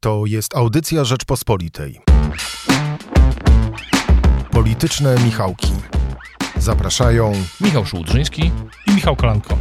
To 0.00 0.26
jest 0.26 0.56
audycja 0.56 1.04
Rzeczpospolitej. 1.04 2.00
Polityczne 4.50 5.16
Michałki. 5.24 5.72
Zapraszają 6.56 7.32
Michał 7.60 7.86
Szułdrzyński 7.86 8.50
i 8.86 8.94
Michał 8.94 9.16
Kolanko. 9.16 9.58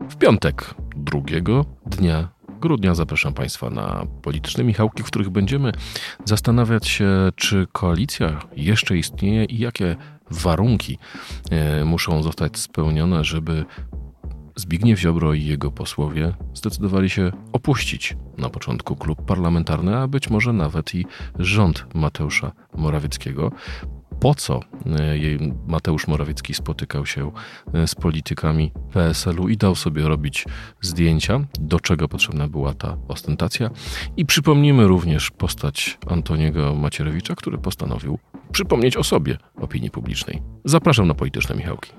W 0.00 0.16
piątek, 0.16 0.74
drugiego 0.96 1.64
dnia 1.86 2.28
grudnia, 2.60 2.94
zapraszam 2.94 3.34
Państwa 3.34 3.70
na 3.70 4.06
polityczne 4.22 4.64
Michałki, 4.64 5.02
w 5.02 5.06
których 5.06 5.30
będziemy 5.30 5.72
zastanawiać 6.24 6.88
się, 6.88 7.08
czy 7.36 7.66
koalicja 7.72 8.40
jeszcze 8.56 8.98
istnieje 8.98 9.44
i 9.44 9.58
jakie 9.58 9.96
warunki 10.30 10.98
e, 11.50 11.84
muszą 11.84 12.22
zostać 12.22 12.58
spełnione, 12.58 13.24
żeby 13.24 13.64
Zbigniew 14.56 15.00
Ziobro 15.00 15.34
i 15.34 15.44
jego 15.44 15.70
posłowie 15.70 16.34
zdecydowali 16.54 17.10
się 17.10 17.32
opuścić 17.52 18.16
na 18.38 18.48
początku 18.48 18.96
klub 18.96 19.22
parlamentarny, 19.22 19.96
a 19.96 20.08
być 20.08 20.30
może 20.30 20.52
nawet 20.52 20.94
i 20.94 21.06
rząd 21.38 21.86
Mateusza 21.94 22.52
Morawieckiego. 22.74 23.52
Po 24.20 24.34
co 24.34 24.60
e, 24.60 24.60
Mateusz 25.66 26.08
Morawiecki 26.08 26.54
spotykał 26.54 27.06
się 27.06 27.32
e, 27.74 27.86
z 27.86 27.94
politykami 27.94 28.72
PSL-u 28.92 29.48
i 29.48 29.56
dał 29.56 29.74
sobie 29.74 30.08
robić 30.08 30.44
zdjęcia, 30.80 31.40
do 31.60 31.80
czego 31.80 32.08
potrzebna 32.08 32.48
była 32.48 32.74
ta 32.74 32.96
ostentacja. 33.08 33.70
I 34.16 34.26
przypomnimy 34.26 34.86
również 34.86 35.30
postać 35.30 35.98
Antoniego 36.06 36.74
Macierewicza, 36.74 37.34
który 37.34 37.58
postanowił 37.58 38.18
przypomnieć 38.52 38.96
o 38.96 39.04
sobie 39.04 39.38
opinii 39.60 39.90
publicznej. 39.90 40.42
Zapraszam 40.64 41.08
na 41.08 41.14
polityczne 41.14 41.56
Michałki. 41.56 41.92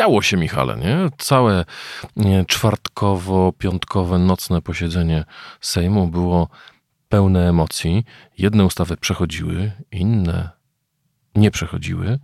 Działo 0.00 0.22
się, 0.22 0.36
Michale, 0.36 0.76
nie? 0.76 1.08
Całe 1.18 1.64
czwartkowo-piątkowe 2.46 4.18
nocne 4.18 4.62
posiedzenie 4.62 5.24
Sejmu 5.60 6.08
było 6.08 6.48
pełne 7.08 7.48
emocji. 7.48 8.04
Jedne 8.38 8.64
ustawy 8.64 8.96
przechodziły, 8.96 9.72
inne 9.92 10.50
nie 11.34 11.50
przechodziły. 11.50 12.18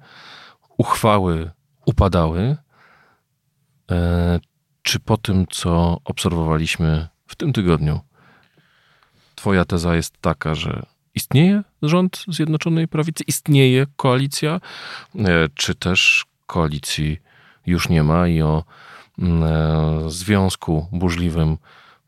Uchwały 0.77 1.51
upadały. 1.87 2.57
E, 3.91 4.41
czy 4.83 5.01
po 5.01 5.17
tym, 5.17 5.47
co 5.51 6.01
obserwowaliśmy 6.05 7.09
w 7.27 7.35
tym 7.37 7.53
tygodniu, 7.53 8.01
Twoja 9.35 9.65
teza 9.65 9.97
jest 9.97 10.21
taka, 10.21 10.55
że 10.55 10.87
istnieje 11.15 11.63
rząd 11.83 12.25
Zjednoczonej 12.29 12.89
Prawicy, 12.89 13.25
istnieje 13.27 13.87
koalicja, 13.97 14.61
e, 15.19 15.49
czy 15.55 15.75
też 15.75 16.27
koalicji 16.47 17.27
już 17.67 17.89
nie 17.89 18.03
ma 18.03 18.29
i 18.29 18.43
o 18.43 18.65
mm, 19.19 19.43
e, 19.43 20.11
związku 20.11 20.87
burzliwym 20.93 21.57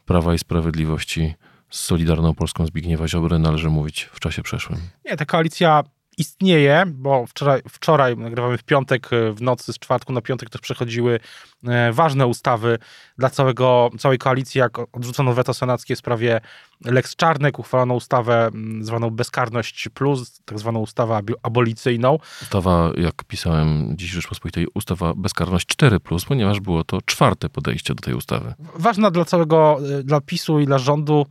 Prawa 0.06 0.34
i 0.34 0.38
Sprawiedliwości 0.38 1.34
z 1.70 1.80
Solidarną 1.80 2.34
Polską 2.34 2.66
Zbigniewa 2.66 3.08
Ziobry 3.08 3.38
należy 3.38 3.70
mówić 3.70 4.08
w 4.12 4.20
czasie 4.20 4.42
przeszłym. 4.42 4.78
Nie, 5.04 5.16
ta 5.16 5.24
koalicja 5.24 5.84
istnieje, 6.18 6.84
bo 6.86 7.26
wczoraj, 7.26 7.60
wczoraj 7.68 8.16
nagrywamy 8.16 8.58
w 8.58 8.64
piątek, 8.64 9.12
e, 9.12 9.32
w 9.32 9.42
nocy 9.42 9.72
z 9.72 9.78
czwartku 9.78 10.12
na 10.12 10.20
piątek 10.20 10.50
też 10.50 10.60
przechodziły 10.60 11.20
e, 11.66 11.92
ważne 11.92 12.26
ustawy 12.26 12.78
dla 13.18 13.30
całego, 13.30 13.90
całej 13.98 14.18
koalicji, 14.18 14.58
jak 14.58 14.78
odrzucono 14.96 15.32
weto 15.32 15.54
senackie 15.54 15.94
w 15.94 15.98
sprawie 15.98 16.40
Lex 16.84 17.16
Czarnek, 17.16 17.58
uchwalono 17.58 17.94
ustawę 17.94 18.50
zwaną 18.80 19.10
Bezkarność 19.10 19.88
Plus, 19.94 20.40
tak 20.44 20.58
zwaną 20.58 20.80
ustawę 20.80 21.20
abolicyjną. 21.42 22.18
Ustawa, 22.42 22.92
jak 22.96 23.24
pisałem 23.24 23.94
dziś 23.96 24.10
w 24.10 24.14
Rzeczpospolitej, 24.14 24.66
ustawa 24.74 25.14
Bezkarność 25.14 25.66
4 25.66 26.00
Plus, 26.00 26.24
ponieważ 26.24 26.60
było 26.60 26.84
to 26.84 27.02
czwarte 27.02 27.48
podejście 27.48 27.94
do 27.94 28.02
tej 28.02 28.14
ustawy. 28.14 28.54
Ważna 28.74 29.10
dla 29.10 29.24
całego, 29.24 29.78
e, 29.98 30.02
dla 30.02 30.20
PiSu 30.20 30.60
i 30.60 30.66
dla 30.66 30.78
rządu 30.78 31.26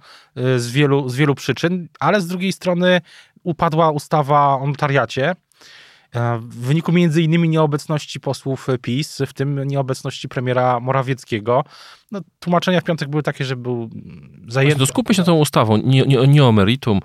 z 0.57 0.71
wielu, 0.71 1.09
z 1.09 1.15
wielu 1.15 1.35
przyczyn, 1.35 1.87
ale 1.99 2.21
z 2.21 2.27
drugiej 2.27 2.53
strony 2.53 3.01
upadła 3.43 3.91
ustawa 3.91 4.55
o 4.55 4.67
notariacie. 4.67 5.35
E, 6.15 6.39
w 6.39 6.55
wyniku 6.55 6.91
między 6.91 7.21
innymi 7.21 7.49
nieobecności 7.49 8.19
posłów 8.19 8.67
PiS, 8.81 9.21
w 9.27 9.33
tym 9.33 9.63
nieobecności 9.63 10.27
premiera 10.27 10.79
Morawieckiego. 10.79 11.63
No, 12.11 12.21
tłumaczenia 12.39 12.81
w 12.81 12.83
piątek 12.83 13.09
były 13.09 13.23
takie, 13.23 13.45
że 13.45 13.55
był 13.55 13.89
zajęty. 14.47 14.79
No 14.79 14.85
skupmy 14.85 15.15
się 15.15 15.23
tą 15.23 15.35
ustawą. 15.35 15.77
Nie, 15.77 16.01
nie, 16.01 16.27
nie, 16.27 16.45
o 16.45 16.51
meritum. 16.51 16.99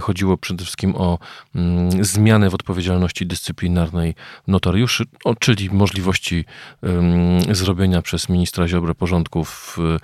Chodziło 0.00 0.36
przede 0.36 0.64
wszystkim 0.64 0.96
o 0.96 1.18
mm, 1.54 2.04
zmianę 2.04 2.50
w 2.50 2.54
odpowiedzialności 2.54 3.26
dyscyplinarnej 3.26 4.14
notariuszy, 4.46 5.04
o, 5.24 5.34
czyli 5.34 5.70
możliwości 5.70 6.44
mm, 6.82 7.54
zrobienia 7.54 8.02
przez 8.02 8.28
ministra 8.28 8.68
Ziobrę 8.68 8.94
porządków 8.94 9.48
w 9.76 9.98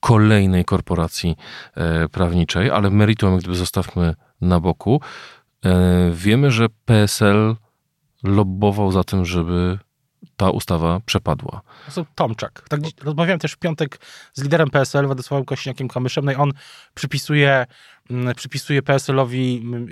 kolejnej 0.00 0.64
korporacji 0.64 1.36
e, 1.76 2.08
prawniczej, 2.08 2.70
ale 2.70 2.90
meritum 2.90 3.38
gdyby 3.38 3.54
zostawmy 3.54 4.14
na 4.40 4.60
boku. 4.60 5.00
E, 5.64 6.10
wiemy, 6.14 6.50
że 6.50 6.66
PSL 6.84 7.56
lobbował 8.22 8.92
za 8.92 9.04
tym, 9.04 9.24
żeby 9.24 9.78
ta 10.36 10.50
ustawa 10.50 11.00
przepadła. 11.00 11.60
To 11.94 12.06
Tomczak. 12.14 12.64
Tak, 12.68 12.80
rozmawiałem 13.02 13.38
też 13.38 13.52
w 13.52 13.58
piątek 13.58 13.98
z 14.34 14.42
liderem 14.42 14.70
PSL, 14.70 15.06
Władysławem 15.06 15.44
Kośniakiem-Kamyszem, 15.44 16.24
no 16.24 16.32
i 16.32 16.34
on 16.34 16.52
przypisuje, 16.94 17.66
mm, 18.10 18.34
przypisuje 18.34 18.82
PSL-owi 18.82 19.62
mm, 19.64 19.88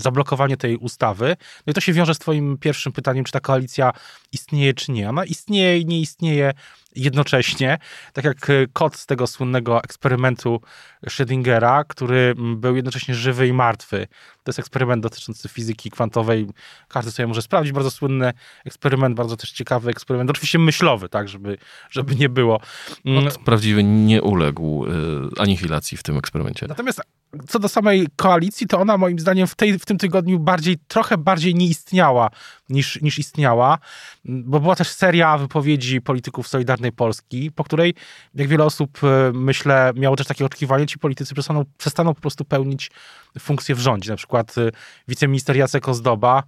zablokowanie 0.00 0.56
tej 0.56 0.76
ustawy. 0.76 1.36
No 1.66 1.70
i 1.70 1.74
to 1.74 1.80
się 1.80 1.92
wiąże 1.92 2.14
z 2.14 2.18
twoim 2.18 2.58
pierwszym 2.58 2.92
pytaniem, 2.92 3.24
czy 3.24 3.32
ta 3.32 3.40
koalicja 3.40 3.92
istnieje, 4.32 4.74
czy 4.74 4.92
nie. 4.92 5.08
Ona 5.08 5.24
istnieje 5.24 5.78
i 5.78 5.86
nie 5.86 6.00
istnieje 6.00 6.52
jednocześnie, 6.96 7.78
tak 8.12 8.24
jak 8.24 8.50
e, 8.50 8.66
kot 8.72 8.96
z 8.96 9.06
tego 9.06 9.26
słynnego 9.26 9.82
eksperymentu 9.82 10.60
Schrödingera, 11.06 11.84
który 11.88 12.34
był 12.56 12.76
jednocześnie 12.76 13.14
żywy 13.14 13.48
i 13.48 13.52
martwy. 13.52 14.06
To 14.42 14.50
jest 14.50 14.58
eksperyment 14.58 15.02
dotyczący 15.02 15.48
fizyki 15.48 15.90
kwantowej. 15.90 16.46
Każdy 16.88 17.10
sobie 17.10 17.26
może 17.26 17.42
sprawdzić. 17.42 17.72
Bardzo 17.72 17.90
słynny 17.90 18.32
eksperyment, 18.64 19.16
bardzo 19.16 19.36
też 19.36 19.52
ciekawy 19.52 19.90
eksperyment. 19.90 20.30
Oczywiście 20.30 20.58
myślowy, 20.58 21.08
tak, 21.08 21.28
żeby, 21.28 21.58
żeby 21.90 22.14
nie 22.14 22.28
było. 22.28 22.60
Mm. 23.04 23.24
On 23.24 23.44
prawdziwie 23.44 23.84
nie 23.84 24.22
uległ 24.22 24.86
y, 24.86 24.90
anihilacji 25.38 25.96
w 25.96 26.02
tym 26.02 26.16
eksperymencie. 26.18 26.66
Natomiast 26.68 27.00
co 27.48 27.58
do 27.58 27.68
samej 27.68 28.06
koalicji, 28.16 28.66
to 28.66 28.80
ona 28.80 28.98
moim 28.98 29.18
zdaniem 29.18 29.46
w, 29.46 29.54
tej, 29.54 29.78
w 29.78 29.84
tym 29.84 29.98
tygodniu 29.98 30.38
bardziej, 30.38 30.76
trochę 30.88 31.18
bardziej 31.18 31.54
nie 31.54 31.66
istniała 31.66 32.30
niż, 32.68 33.02
niż 33.02 33.18
istniała, 33.18 33.78
bo 34.24 34.60
była 34.60 34.76
też 34.76 34.88
seria 34.88 35.38
wypowiedzi 35.38 36.00
polityków 36.00 36.48
Solidarnej 36.48 36.92
Polski, 36.92 37.52
po 37.52 37.64
której, 37.64 37.94
jak 38.34 38.48
wiele 38.48 38.64
osób, 38.64 38.98
e, 39.02 39.32
myślę, 39.34 39.92
miało 39.96 40.16
też 40.16 40.26
takie 40.26 40.44
oczekiwanie, 40.44 40.86
ci 40.86 40.98
politycy 40.98 41.34
przestaną, 41.34 41.64
przestaną 41.78 42.14
po 42.14 42.20
prostu 42.20 42.44
pełnić 42.44 42.90
funkcje 43.38 43.74
w 43.74 43.78
rządzie. 43.78 44.10
Na 44.10 44.16
przykład 44.16 44.58
e, 44.58 44.70
wiceminister 45.08 45.56
Jacek 45.56 45.88
Ozdoba, 45.88 46.42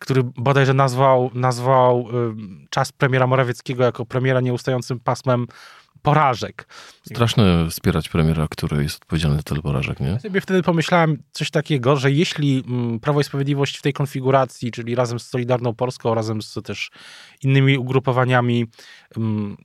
który 0.00 0.22
bodajże 0.24 0.74
nazwał, 0.74 1.30
nazwał 1.34 1.98
e, 2.00 2.34
czas 2.70 2.92
premiera 2.92 3.26
Morawieckiego 3.26 3.84
jako 3.84 4.06
premiera 4.06 4.40
nieustającym 4.40 5.00
pasmem 5.00 5.46
porażek. 6.02 6.68
Straszne 7.06 7.70
wspierać 7.70 8.08
premiera, 8.08 8.46
który 8.50 8.82
jest 8.82 9.02
odpowiedzialny 9.02 9.36
za 9.36 9.42
tyle 9.42 9.62
porażek, 9.62 10.00
nie? 10.00 10.06
Ja 10.06 10.18
sobie 10.18 10.40
wtedy 10.40 10.62
pomyślałem 10.62 11.22
coś 11.32 11.50
takiego, 11.50 11.96
że 11.96 12.10
jeśli 12.10 12.64
mm, 12.66 13.00
Prawo 13.00 13.20
i 13.20 13.24
Sprawiedliwość 13.24 13.78
w 13.78 13.82
tej 13.82 13.92
konfiguracji, 13.92 14.70
czyli 14.70 14.94
razem 14.94 15.20
z 15.20 15.26
Solidarną 15.26 15.74
Polską, 15.74 16.14
razem 16.14 16.42
z 16.42 16.54
też 16.64 16.90
innymi 17.42 17.78
ugrupowaniami 17.78 18.66
mm, 19.16 19.56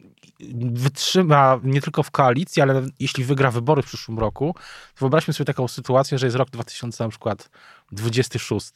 wytrzyma 0.73 1.59
nie 1.63 1.81
tylko 1.81 2.03
w 2.03 2.11
koalicji, 2.11 2.61
ale 2.61 2.85
jeśli 2.99 3.23
wygra 3.23 3.51
wybory 3.51 3.81
w 3.81 3.85
przyszłym 3.85 4.19
roku, 4.19 4.55
to 4.93 4.99
wyobraźmy 4.99 5.33
sobie 5.33 5.45
taką 5.45 5.67
sytuację, 5.67 6.17
że 6.17 6.27
jest 6.27 6.37
rok 6.37 6.49
2000 6.49 7.03
na 7.03 7.09
przykład 7.09 7.49
26. 7.91 8.71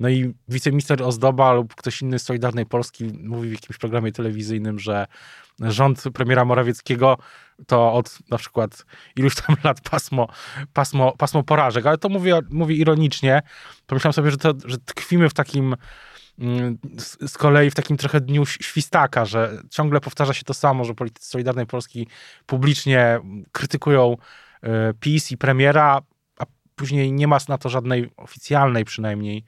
No 0.00 0.08
i 0.08 0.34
wiceminister 0.48 1.02
Ozdoba 1.02 1.52
lub 1.52 1.74
ktoś 1.74 2.02
inny 2.02 2.18
z 2.18 2.22
Solidarnej 2.22 2.66
Polski 2.66 3.04
mówi 3.04 3.48
w 3.48 3.52
jakimś 3.52 3.78
programie 3.78 4.12
telewizyjnym, 4.12 4.78
że 4.78 5.06
rząd 5.60 6.04
premiera 6.14 6.44
Morawieckiego 6.44 7.18
to 7.66 7.92
od 7.92 8.18
na 8.30 8.38
przykład 8.38 8.84
iluś 9.16 9.34
tam 9.34 9.56
lat 9.64 9.80
pasmo, 9.80 10.28
pasmo, 10.72 11.12
pasmo 11.16 11.42
porażek, 11.42 11.86
ale 11.86 11.98
to 11.98 12.08
mówię, 12.08 12.40
mówię 12.50 12.74
ironicznie. 12.74 13.42
Pomyślałem 13.86 14.12
sobie, 14.12 14.30
że, 14.30 14.36
to, 14.36 14.54
że 14.64 14.78
tkwimy 14.78 15.28
w 15.28 15.34
takim 15.34 15.76
mm, 16.38 16.78
z 17.26 17.38
kolei 17.38 17.70
w 17.70 17.74
takim 17.74 17.96
trochę 17.96 18.20
dniu 18.20 18.46
świstaka, 18.46 19.24
że 19.24 19.62
ciągle 19.70 20.00
powtarza 20.00 20.34
się 20.34 20.42
to 20.42 20.54
samo, 20.54 20.84
że 20.84 20.94
politycy 20.94 21.28
Solidarnej 21.28 21.66
Polski 21.66 22.06
publicznie 22.46 23.20
krytykują 23.52 24.16
e, 24.62 24.94
PiS 25.00 25.32
i 25.32 25.36
premiera, 25.36 26.00
a 26.38 26.44
później 26.76 27.12
nie 27.12 27.28
ma 27.28 27.38
na 27.48 27.58
to 27.58 27.68
żadnej 27.68 28.10
oficjalnej 28.16 28.84
przynajmniej 28.84 29.44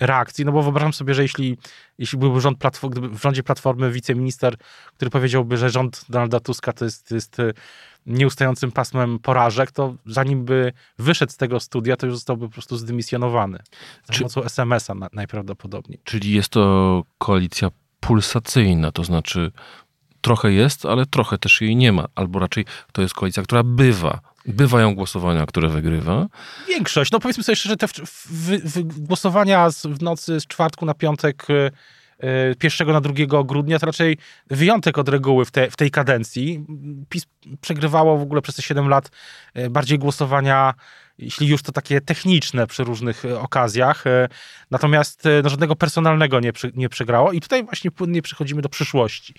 reakcji, 0.00 0.44
no 0.44 0.52
bo 0.52 0.62
wyobrażam 0.62 0.92
sobie, 0.92 1.14
że 1.14 1.22
jeśli, 1.22 1.56
jeśli 1.98 2.18
byłby 2.18 2.40
rząd 2.40 2.58
platform, 2.58 2.92
gdyby 2.92 3.08
w 3.08 3.22
rządzie 3.22 3.42
Platformy 3.42 3.92
wiceminister, 3.92 4.56
który 4.96 5.10
powiedziałby, 5.10 5.56
że 5.56 5.70
rząd 5.70 6.04
Donalda 6.08 6.40
Tuska 6.40 6.72
to 6.72 6.84
jest, 6.84 7.10
jest 7.10 7.40
e, 7.40 7.52
nieustającym 8.06 8.72
pasmem 8.72 9.18
porażek, 9.18 9.72
to 9.72 9.94
zanim 10.06 10.44
by 10.44 10.72
wyszedł 10.98 11.32
z 11.32 11.36
tego 11.36 11.60
studia, 11.60 11.96
to 11.96 12.06
już 12.06 12.14
zostałby 12.14 12.46
po 12.46 12.52
prostu 12.52 12.76
zdymisjonowany. 12.76 13.58
Za 14.04 14.12
Czy, 14.12 14.18
pomocą 14.18 14.44
SMS-a 14.44 14.94
na, 14.94 15.08
najprawdopodobniej. 15.12 16.00
Czyli 16.04 16.32
jest 16.32 16.48
to 16.48 17.02
koalicja 17.18 17.70
pulsacyjna, 18.00 18.92
to 18.92 19.04
znaczy 19.04 19.52
trochę 20.20 20.52
jest, 20.52 20.86
ale 20.86 21.06
trochę 21.06 21.38
też 21.38 21.60
jej 21.60 21.76
nie 21.76 21.92
ma. 21.92 22.06
Albo 22.14 22.38
raczej 22.38 22.64
to 22.92 23.02
jest 23.02 23.14
koalicja, 23.14 23.42
która 23.42 23.62
bywa. 23.62 24.20
Bywają 24.48 24.94
głosowania, 24.94 25.46
które 25.46 25.68
wygrywa. 25.68 26.26
Większość, 26.68 27.12
no 27.12 27.20
powiedzmy 27.20 27.44
sobie 27.44 27.56
szczerze, 27.56 27.76
te 27.76 27.88
w, 27.88 27.92
w, 27.94 28.68
w 28.68 29.00
głosowania 29.00 29.70
z, 29.70 29.86
w 29.86 30.02
nocy 30.02 30.40
z 30.40 30.46
czwartku 30.46 30.86
na 30.86 30.94
piątek 30.94 31.46
y, 31.50 32.56
pierwszego 32.58 32.92
na 32.92 33.00
2 33.00 33.14
grudnia 33.44 33.78
to 33.78 33.86
raczej 33.86 34.18
wyjątek 34.50 34.98
od 34.98 35.08
reguły 35.08 35.44
w, 35.44 35.50
te, 35.50 35.70
w 35.70 35.76
tej 35.76 35.90
kadencji. 35.90 36.66
PiS 37.08 37.26
przegrywało 37.60 38.18
w 38.18 38.22
ogóle 38.22 38.42
przez 38.42 38.54
te 38.54 38.62
7 38.62 38.88
lat 38.88 39.10
y, 39.58 39.70
bardziej 39.70 39.98
głosowania 39.98 40.74
jeśli 41.18 41.48
już 41.48 41.62
to 41.62 41.72
takie 41.72 42.00
techniczne 42.00 42.66
przy 42.66 42.84
różnych 42.84 43.24
e, 43.24 43.40
okazjach. 43.40 44.06
E, 44.06 44.28
natomiast 44.70 45.26
e, 45.26 45.42
no, 45.42 45.48
żadnego 45.48 45.76
personalnego 45.76 46.40
nie, 46.40 46.52
przy, 46.52 46.72
nie 46.74 46.88
przegrało 46.88 47.32
i 47.32 47.40
tutaj 47.40 47.64
właśnie 47.64 47.90
płynnie 47.90 48.22
przechodzimy 48.22 48.62
do 48.62 48.68
przyszłości. 48.68 49.34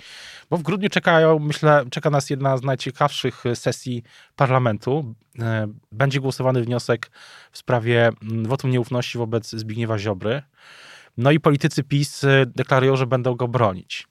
Bo 0.50 0.58
w 0.58 0.62
grudniu 0.62 0.90
czekają, 0.90 1.40
myślę, 1.40 1.86
czeka 1.92 2.10
nas 2.10 2.30
jedna 2.30 2.58
z 2.58 2.64
najciekawszych 2.64 3.44
sesji 3.54 4.04
parlamentu. 4.36 5.16
Będzie 5.92 6.20
głosowany 6.20 6.62
wniosek 6.62 7.12
w 7.52 7.58
sprawie 7.58 8.10
mm, 8.22 8.46
wotum 8.46 8.72
nieufności 8.72 9.18
wobec 9.18 9.50
Zbigniewa 9.50 9.98
Ziobry. 9.98 10.42
No 11.18 11.32
i 11.32 11.40
politycy 11.40 11.84
PiS 11.84 12.26
deklarują, 12.46 12.96
że 12.96 13.08
będą 13.08 13.36
go 13.36 13.48
bronić. 13.48 14.08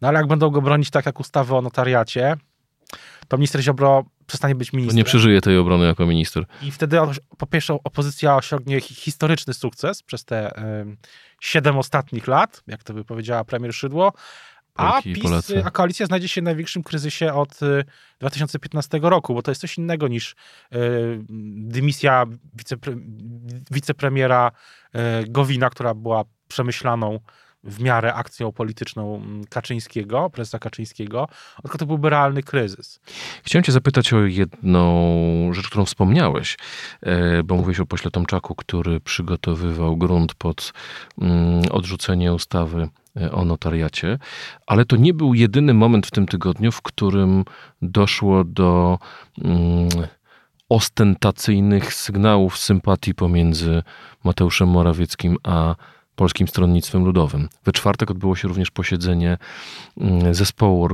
No 0.00 0.08
ale 0.08 0.18
jak 0.18 0.26
będą 0.26 0.50
go 0.50 0.62
bronić 0.62 0.90
tak 0.90 1.06
jak 1.06 1.20
ustawy 1.20 1.54
o 1.54 1.62
notariacie, 1.62 2.36
to 3.28 3.36
minister 3.36 3.62
Ziobro 3.62 4.04
przestanie 4.26 4.54
być 4.54 4.72
ministrem. 4.72 4.96
Nie 4.96 5.04
przeżyje 5.04 5.40
tej 5.40 5.58
obrony 5.58 5.86
jako 5.86 6.06
minister. 6.06 6.44
I 6.62 6.70
wtedy 6.70 6.98
po 7.38 7.46
pierwsze 7.46 7.74
opozycja 7.84 8.36
osiągnie 8.36 8.80
historyczny 8.80 9.54
sukces 9.54 10.02
przez 10.02 10.24
te 10.24 10.52
siedem 11.40 11.78
ostatnich 11.78 12.26
lat, 12.26 12.62
jak 12.66 12.82
to 12.82 12.94
by 12.94 13.04
powiedziała 13.04 13.44
premier 13.44 13.74
Szydło, 13.74 14.12
a, 14.74 15.02
PiS, 15.02 15.52
a 15.64 15.70
koalicja 15.70 16.06
znajdzie 16.06 16.28
się 16.28 16.40
w 16.40 16.44
największym 16.44 16.82
kryzysie 16.82 17.32
od 17.32 17.58
2015 18.18 18.98
y, 18.98 19.00
roku, 19.00 19.34
bo 19.34 19.42
to 19.42 19.50
jest 19.50 19.60
coś 19.60 19.78
innego 19.78 20.08
niż 20.08 20.32
y, 20.32 20.36
dymisja 21.58 22.24
wicepre, 22.54 22.94
wicepremiera 23.70 24.50
y, 24.94 24.98
Gowina, 25.28 25.70
która 25.70 25.94
była 25.94 26.24
przemyślaną 26.48 27.20
w 27.64 27.80
miarę 27.80 28.14
akcją 28.14 28.52
polityczną 28.52 29.16
mm, 29.16 29.44
Kaczyńskiego, 29.44 30.30
prezesa 30.30 30.58
Kaczyńskiego, 30.58 31.28
tylko 31.62 31.78
to 31.78 31.86
byłby 31.86 32.10
realny 32.10 32.42
kryzys. 32.42 33.00
Chciałem 33.42 33.64
cię 33.64 33.72
zapytać 33.72 34.12
o 34.12 34.20
jedną 34.20 34.84
rzecz, 35.52 35.68
którą 35.68 35.84
wspomniałeś, 35.84 36.58
e, 37.02 37.42
bo 37.42 37.54
mówiłeś 37.54 37.80
o 37.80 37.86
pośle 37.86 38.10
Tomczaku, 38.10 38.54
który 38.54 39.00
przygotowywał 39.00 39.96
grunt 39.96 40.34
pod 40.34 40.72
mm, 41.20 41.62
odrzucenie 41.70 42.34
ustawy 42.34 42.88
e, 43.16 43.32
o 43.32 43.44
notariacie, 43.44 44.18
ale 44.66 44.84
to 44.84 44.96
nie 44.96 45.14
był 45.14 45.34
jedyny 45.34 45.74
moment 45.74 46.06
w 46.06 46.10
tym 46.10 46.26
tygodniu, 46.26 46.72
w 46.72 46.82
którym 46.82 47.44
doszło 47.82 48.44
do 48.44 48.98
mm, 49.44 49.88
ostentacyjnych 50.68 51.94
sygnałów 51.94 52.58
sympatii 52.58 53.14
pomiędzy 53.14 53.82
Mateuszem 54.24 54.68
Morawieckim 54.68 55.36
a 55.42 55.74
Polskim 56.16 56.48
Stronnictwem 56.48 57.04
Ludowym. 57.04 57.48
We 57.64 57.72
czwartek 57.72 58.10
odbyło 58.10 58.36
się 58.36 58.48
również 58.48 58.70
posiedzenie 58.70 59.38
mm, 60.00 60.34
zespołu, 60.34 60.88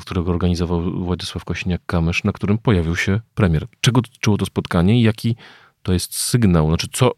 którego 0.00 0.30
organizował 0.30 0.80
Władysław 0.82 1.44
Kosiniak-Kamysz, 1.44 2.24
na 2.24 2.32
którym 2.32 2.58
pojawił 2.58 2.96
się 2.96 3.20
premier. 3.34 3.66
Czego 3.80 4.00
dotyczyło 4.00 4.36
to 4.36 4.46
spotkanie 4.46 5.00
i 5.00 5.02
jaki 5.02 5.36
to 5.82 5.92
jest 5.92 6.14
sygnał? 6.14 6.68
Znaczy, 6.68 6.86
co 6.92 7.12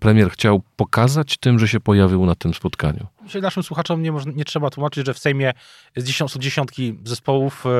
premier 0.00 0.30
chciał 0.30 0.62
pokazać 0.76 1.38
tym, 1.38 1.58
że 1.58 1.68
się 1.68 1.80
pojawił 1.80 2.26
na 2.26 2.34
tym 2.34 2.54
spotkaniu? 2.54 3.06
Naszym 3.42 3.62
słuchaczom 3.62 4.02
nie, 4.02 4.12
nie 4.34 4.44
trzeba 4.44 4.70
tłumaczyć, 4.70 5.06
że 5.06 5.14
w 5.14 5.18
Sejmie 5.18 5.52
jest 5.96 6.06
dziesiąt, 6.08 6.30
są 6.30 6.40
dziesiątki 6.40 6.98
zespołów 7.04 7.66
e, 7.66 7.70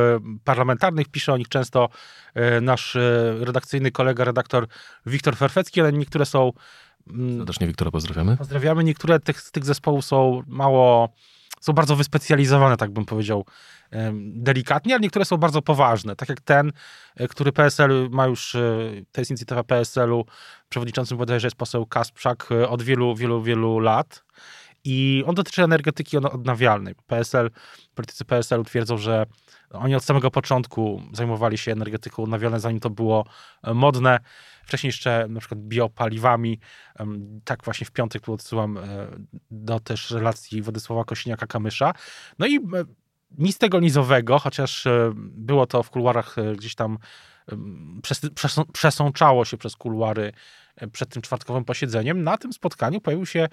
parlamentarnych. 0.45 1.09
Pisze 1.09 1.33
o 1.33 1.37
nich 1.37 1.49
często 1.49 1.89
e, 2.35 2.61
nasz 2.61 2.97
e, 2.97 3.35
redakcyjny 3.41 3.91
kolega, 3.91 4.25
redaktor 4.25 4.67
Wiktor 5.07 5.37
Ferfecki, 5.37 5.81
ale 5.81 5.93
niektóre 5.93 6.27
są. 6.27 6.53
Serdecznie 7.37 7.67
Wiktora 7.67 7.91
pozdrawiamy. 7.91 8.37
Pozdrawiamy. 8.37 8.85
Niektóre 8.85 9.21
tych, 9.21 9.51
tych 9.51 9.65
zespołów 9.65 10.05
są 10.05 10.43
mało, 10.47 11.09
są 11.61 11.73
bardzo 11.73 11.97
wyspecjalizowane, 11.97 12.77
tak 12.77 12.91
bym 12.91 13.05
powiedział 13.05 13.45
delikatnie, 14.17 14.95
ale 14.95 15.01
niektóre 15.01 15.25
są 15.25 15.37
bardzo 15.37 15.63
poważne. 15.63 16.17
Tak 16.17 16.29
jak 16.29 16.41
ten, 16.41 16.73
e, 17.17 17.29
który 17.29 17.53
PSL 17.53 18.09
ma 18.11 18.27
już, 18.27 18.55
e, 18.55 18.61
to 19.13 19.21
jest 19.21 19.31
inicjatywa 19.31 19.65
PSL-u, 19.65 20.25
przewodniczącym 20.69 21.19
bodajże 21.19 21.47
jest 21.47 21.57
poseł 21.57 21.87
Kasprzak 21.87 22.49
e, 22.51 22.69
od 22.69 22.83
wielu, 22.83 23.17
wielu, 23.17 23.43
wielu 23.43 23.79
lat. 23.79 24.25
I 24.85 25.25
on 25.27 25.35
dotyczy 25.35 25.63
energetyki 25.63 26.17
odnawialnej. 26.17 26.95
PSL, 27.07 27.51
politycy 27.95 28.25
PSL-u 28.25 28.65
twierdzą, 28.65 28.97
że 28.97 29.27
oni 29.71 29.95
od 29.95 30.05
samego 30.05 30.31
początku 30.31 31.03
zajmowali 31.13 31.59
się 31.59 31.73
energetyką 31.73 32.23
odnawialną, 32.23 32.59
zanim 32.59 32.81
to 32.81 32.91
było 32.91 33.27
modne 33.75 34.19
wcześniej 34.65 34.89
jeszcze 34.89 35.27
na 35.29 35.41
przykład 35.41 35.61
biopaliwami. 35.61 36.59
Tak 37.45 37.65
właśnie 37.65 37.87
w 37.87 37.91
piątek 37.91 38.23
tu 38.23 38.33
odsyłam 38.33 38.79
e, 38.79 38.83
do 39.51 39.81
też 39.81 40.11
relacji 40.11 40.63
Władysława 40.63 41.03
Kosiniaka-Kamysza. 41.03 41.93
No 42.39 42.47
i 42.47 42.57
e, 42.57 42.61
nic 43.39 43.59
tego 43.59 43.81
nizowego, 43.81 44.39
chociaż 44.39 44.87
e, 44.87 45.13
było 45.17 45.67
to 45.67 45.83
w 45.83 45.91
kuluarach 45.91 46.37
gdzieś 46.57 46.75
tam 46.75 46.99
przesączało 48.73 49.45
się 49.45 49.57
przez 49.57 49.77
kuluary 49.77 50.33
przed 50.93 51.09
tym 51.09 51.23
czwartkowym 51.23 51.65
posiedzeniem. 51.65 52.23
Na 52.23 52.39
tym 52.39 52.53
spotkaniu 52.53 53.01
pojawił 53.01 53.27
się 53.27 53.49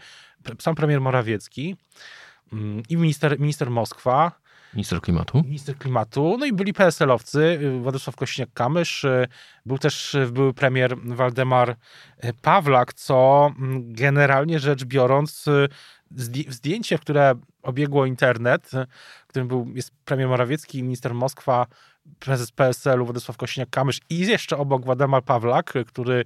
sam 0.60 0.76
premier 0.76 1.02
Morawiecki 1.02 1.76
mm, 2.54 2.84
i 2.90 2.98
minister, 2.98 3.40
minister 3.40 3.70
Moskwa, 3.70 4.32
Minister 4.74 5.02
klimatu. 5.02 5.44
Minister 5.44 5.78
klimatu. 5.78 6.38
No 6.40 6.46
i 6.46 6.54
byli 6.54 6.74
PSL-owcy, 6.74 7.40
y, 7.40 7.80
Władysław 7.80 8.16
Kośniak-Kamysz, 8.16 9.08
y, 9.08 9.28
był 9.66 9.78
też 9.78 10.16
y, 10.16 10.28
były 10.32 10.54
premier 10.54 10.98
Waldemar 10.98 11.76
Pawlak, 12.42 12.94
co 12.94 13.50
mm, 13.60 13.94
generalnie 13.94 14.60
rzecz 14.60 14.86
biorąc 14.86 15.46
zdjęcie, 16.50 16.98
które 16.98 17.36
obiegło 17.62 18.06
internet, 18.06 18.72
w 19.24 19.28
którym 19.28 19.48
był, 19.48 19.72
jest 19.76 19.92
premier 20.06 20.28
Morawiecki, 20.28 20.84
minister 20.84 21.14
Moskwa, 21.14 21.68
prezes 22.20 22.52
PSL-u 22.52 23.06
Władysław 23.06 23.38
Kośniak-Kamysz 23.38 24.02
i 24.10 24.20
jeszcze 24.20 24.58
obok 24.58 24.86
Waldemar 24.86 25.24
Pawlak, 25.24 25.74
który 25.88 26.26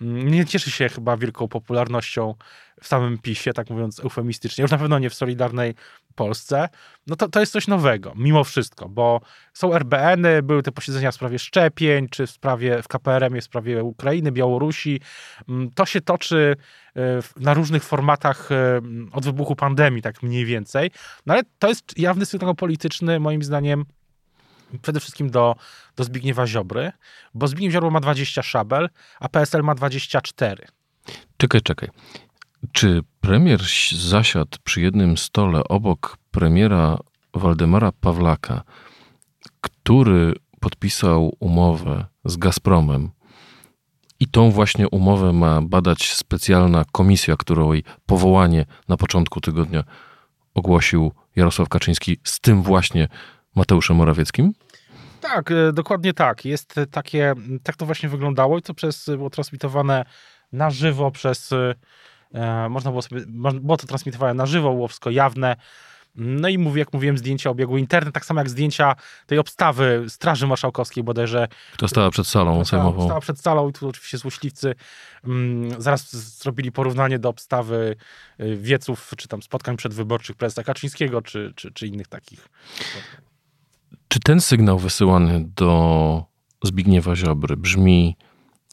nie 0.00 0.44
cieszy 0.44 0.70
się 0.70 0.88
chyba 0.88 1.16
wielką 1.16 1.48
popularnością 1.48 2.34
w 2.82 2.86
samym 2.86 3.18
PiSie, 3.18 3.52
tak 3.52 3.70
mówiąc 3.70 4.00
eufemistycznie, 4.00 4.62
już 4.62 4.70
na 4.70 4.78
pewno 4.78 4.98
nie 4.98 5.10
w 5.10 5.14
Solidarnej 5.14 5.74
Polsce, 6.14 6.68
no 7.06 7.16
to, 7.16 7.28
to 7.28 7.40
jest 7.40 7.52
coś 7.52 7.68
nowego, 7.68 8.12
mimo 8.16 8.44
wszystko, 8.44 8.88
bo 8.88 9.20
są 9.52 9.74
RBN-y, 9.74 10.42
były 10.42 10.62
te 10.62 10.72
posiedzenia 10.72 11.10
w 11.10 11.14
sprawie 11.14 11.38
szczepień, 11.38 12.08
czy 12.08 12.26
w 12.26 12.30
sprawie, 12.30 12.82
w 12.82 12.88
KPRM-ie 12.88 13.40
w 13.40 13.44
sprawie 13.44 13.84
Ukrainy, 13.84 14.32
Białorusi. 14.32 15.00
Mm, 15.48 15.70
to 15.70 15.86
się 15.86 16.00
toczy 16.00 16.56
e, 16.96 17.00
na 17.36 17.54
różnych 17.54 17.84
formatach 17.84 18.52
e, 18.52 18.80
od 19.12 19.24
wybuchu 19.24 19.56
pandemii, 19.56 20.02
tak 20.02 20.22
mniej 20.22 20.44
więcej, 20.44 20.90
no 21.26 21.34
ale 21.34 21.42
to 21.58 21.68
jest 21.68 21.98
jawny 21.98 22.26
sygnał 22.26 22.54
polityczny, 22.54 23.20
moim 23.20 23.42
zdaniem, 23.42 23.84
przede 24.82 25.00
wszystkim 25.00 25.30
do, 25.30 25.54
do 25.96 26.04
Zbigniewa 26.04 26.46
Ziobry, 26.46 26.92
bo 27.34 27.48
Zbigniew 27.48 27.72
Ziobro 27.72 27.90
ma 27.90 28.00
20 28.00 28.42
szabel, 28.42 28.88
a 29.20 29.28
PSL 29.28 29.62
ma 29.62 29.74
24. 29.74 30.66
Czekaj, 31.36 31.60
czekaj. 31.60 31.88
Czy 32.72 33.00
premier 33.20 33.60
zasiadł 33.92 34.58
przy 34.64 34.80
jednym 34.80 35.16
stole 35.16 35.64
obok 35.64 36.16
premiera 36.30 36.98
Waldemara 37.34 37.92
Pawlaka, 37.92 38.62
który 39.60 40.34
podpisał 40.60 41.36
umowę 41.40 42.06
z 42.24 42.36
Gazpromem 42.36 43.10
i 44.20 44.28
tą 44.28 44.50
właśnie 44.50 44.88
umowę 44.88 45.32
ma 45.32 45.62
badać 45.62 46.12
specjalna 46.12 46.84
komisja, 46.92 47.36
której 47.36 47.84
powołanie 48.06 48.66
na 48.88 48.96
początku 48.96 49.40
tygodnia 49.40 49.84
ogłosił 50.54 51.12
Jarosław 51.36 51.68
Kaczyński 51.68 52.16
z 52.24 52.40
tym 52.40 52.62
właśnie 52.62 53.08
Mateuszem 53.54 53.96
Morawieckim? 53.96 54.52
Tak, 55.28 55.50
e, 55.50 55.72
dokładnie 55.72 56.14
tak. 56.14 56.44
Jest 56.44 56.74
takie, 56.90 57.34
tak 57.62 57.76
to 57.76 57.86
właśnie 57.86 58.08
wyglądało 58.08 58.58
i 58.58 58.62
to 58.62 58.74
przez, 58.74 59.06
było 59.06 59.30
transmitowane 59.30 60.04
na 60.52 60.70
żywo 60.70 61.10
przez 61.10 61.50
E, 62.34 62.68
można 62.68 62.90
było 62.90 63.02
sobie, 63.02 63.20
było 63.60 63.76
to 63.76 63.86
transmitowane 63.86 64.34
na 64.34 64.46
żywo, 64.46 64.70
było 64.70 64.88
wszystko 64.88 65.10
jawne. 65.10 65.56
No 66.16 66.48
i 66.48 66.58
mówię, 66.58 66.78
jak 66.78 66.92
mówiłem, 66.92 67.18
zdjęcia 67.18 67.50
obiegły 67.50 67.80
internet, 67.80 68.14
tak 68.14 68.24
samo 68.24 68.40
jak 68.40 68.50
zdjęcia 68.50 68.96
tej 69.26 69.38
obstawy 69.38 70.04
Straży 70.08 70.46
Marszałkowskiej 70.46 71.04
bodajże. 71.04 71.48
To 71.76 71.88
stała 71.88 72.10
przed 72.10 72.26
salą 72.26 72.64
sejmową. 72.64 73.04
Stała 73.04 73.20
przed 73.20 73.40
salą 73.40 73.68
i 73.68 73.72
tu 73.72 73.88
oczywiście 73.88 74.18
złośliwcy 74.18 74.74
mm, 75.24 75.82
zaraz 75.82 76.16
zrobili 76.38 76.72
porównanie 76.72 77.18
do 77.18 77.28
obstawy 77.28 77.96
wieców, 78.56 79.10
czy 79.16 79.28
tam 79.28 79.42
spotkań 79.42 79.76
przedwyborczych 79.76 80.36
prezesa 80.36 80.62
Kaczyńskiego, 80.62 81.22
czy, 81.22 81.52
czy, 81.56 81.72
czy 81.72 81.86
innych 81.86 82.08
takich. 82.08 82.48
Czy 84.14 84.20
ten 84.20 84.40
sygnał 84.40 84.78
wysyłany 84.78 85.48
do 85.56 86.24
Zbigniewa 86.64 87.16
Ziobry 87.16 87.56
brzmi 87.56 88.16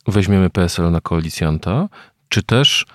weźmiemy 0.08 0.50
PSL 0.50 0.92
na 0.92 1.02
koalicjanta, 1.02 1.90
czy 2.30 2.44
też 2.44 2.86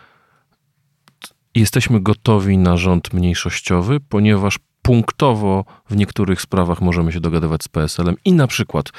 jesteśmy 1.54 2.00
gotowi 2.00 2.58
na 2.58 2.76
rząd 2.76 3.12
mniejszościowy, 3.12 4.00
ponieważ 4.00 4.58
punktowo 4.82 5.64
w 5.90 5.96
niektórych 5.96 6.40
sprawach 6.40 6.80
możemy 6.80 7.12
się 7.12 7.20
dogadywać 7.20 7.62
z 7.62 7.68
PSL-em 7.68 8.16
i 8.24 8.32
na 8.32 8.46
przykład 8.46 8.90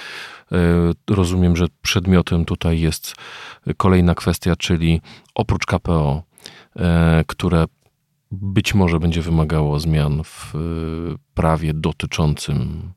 rozumiem, 1.09 1.55
że 1.55 1.67
przedmiotem 1.81 2.45
tutaj 2.45 2.79
jest 2.79 3.15
kolejna 3.77 4.15
kwestia, 4.15 4.55
czyli 4.55 5.01
oprócz 5.35 5.65
KPO, 5.65 6.23
które 7.27 7.65
być 8.31 8.73
może 8.73 8.99
będzie 8.99 9.21
wymagało 9.21 9.79
zmian 9.79 10.23
w 10.23 10.53
prawie 11.33 11.73
dotyczącym 11.73 12.91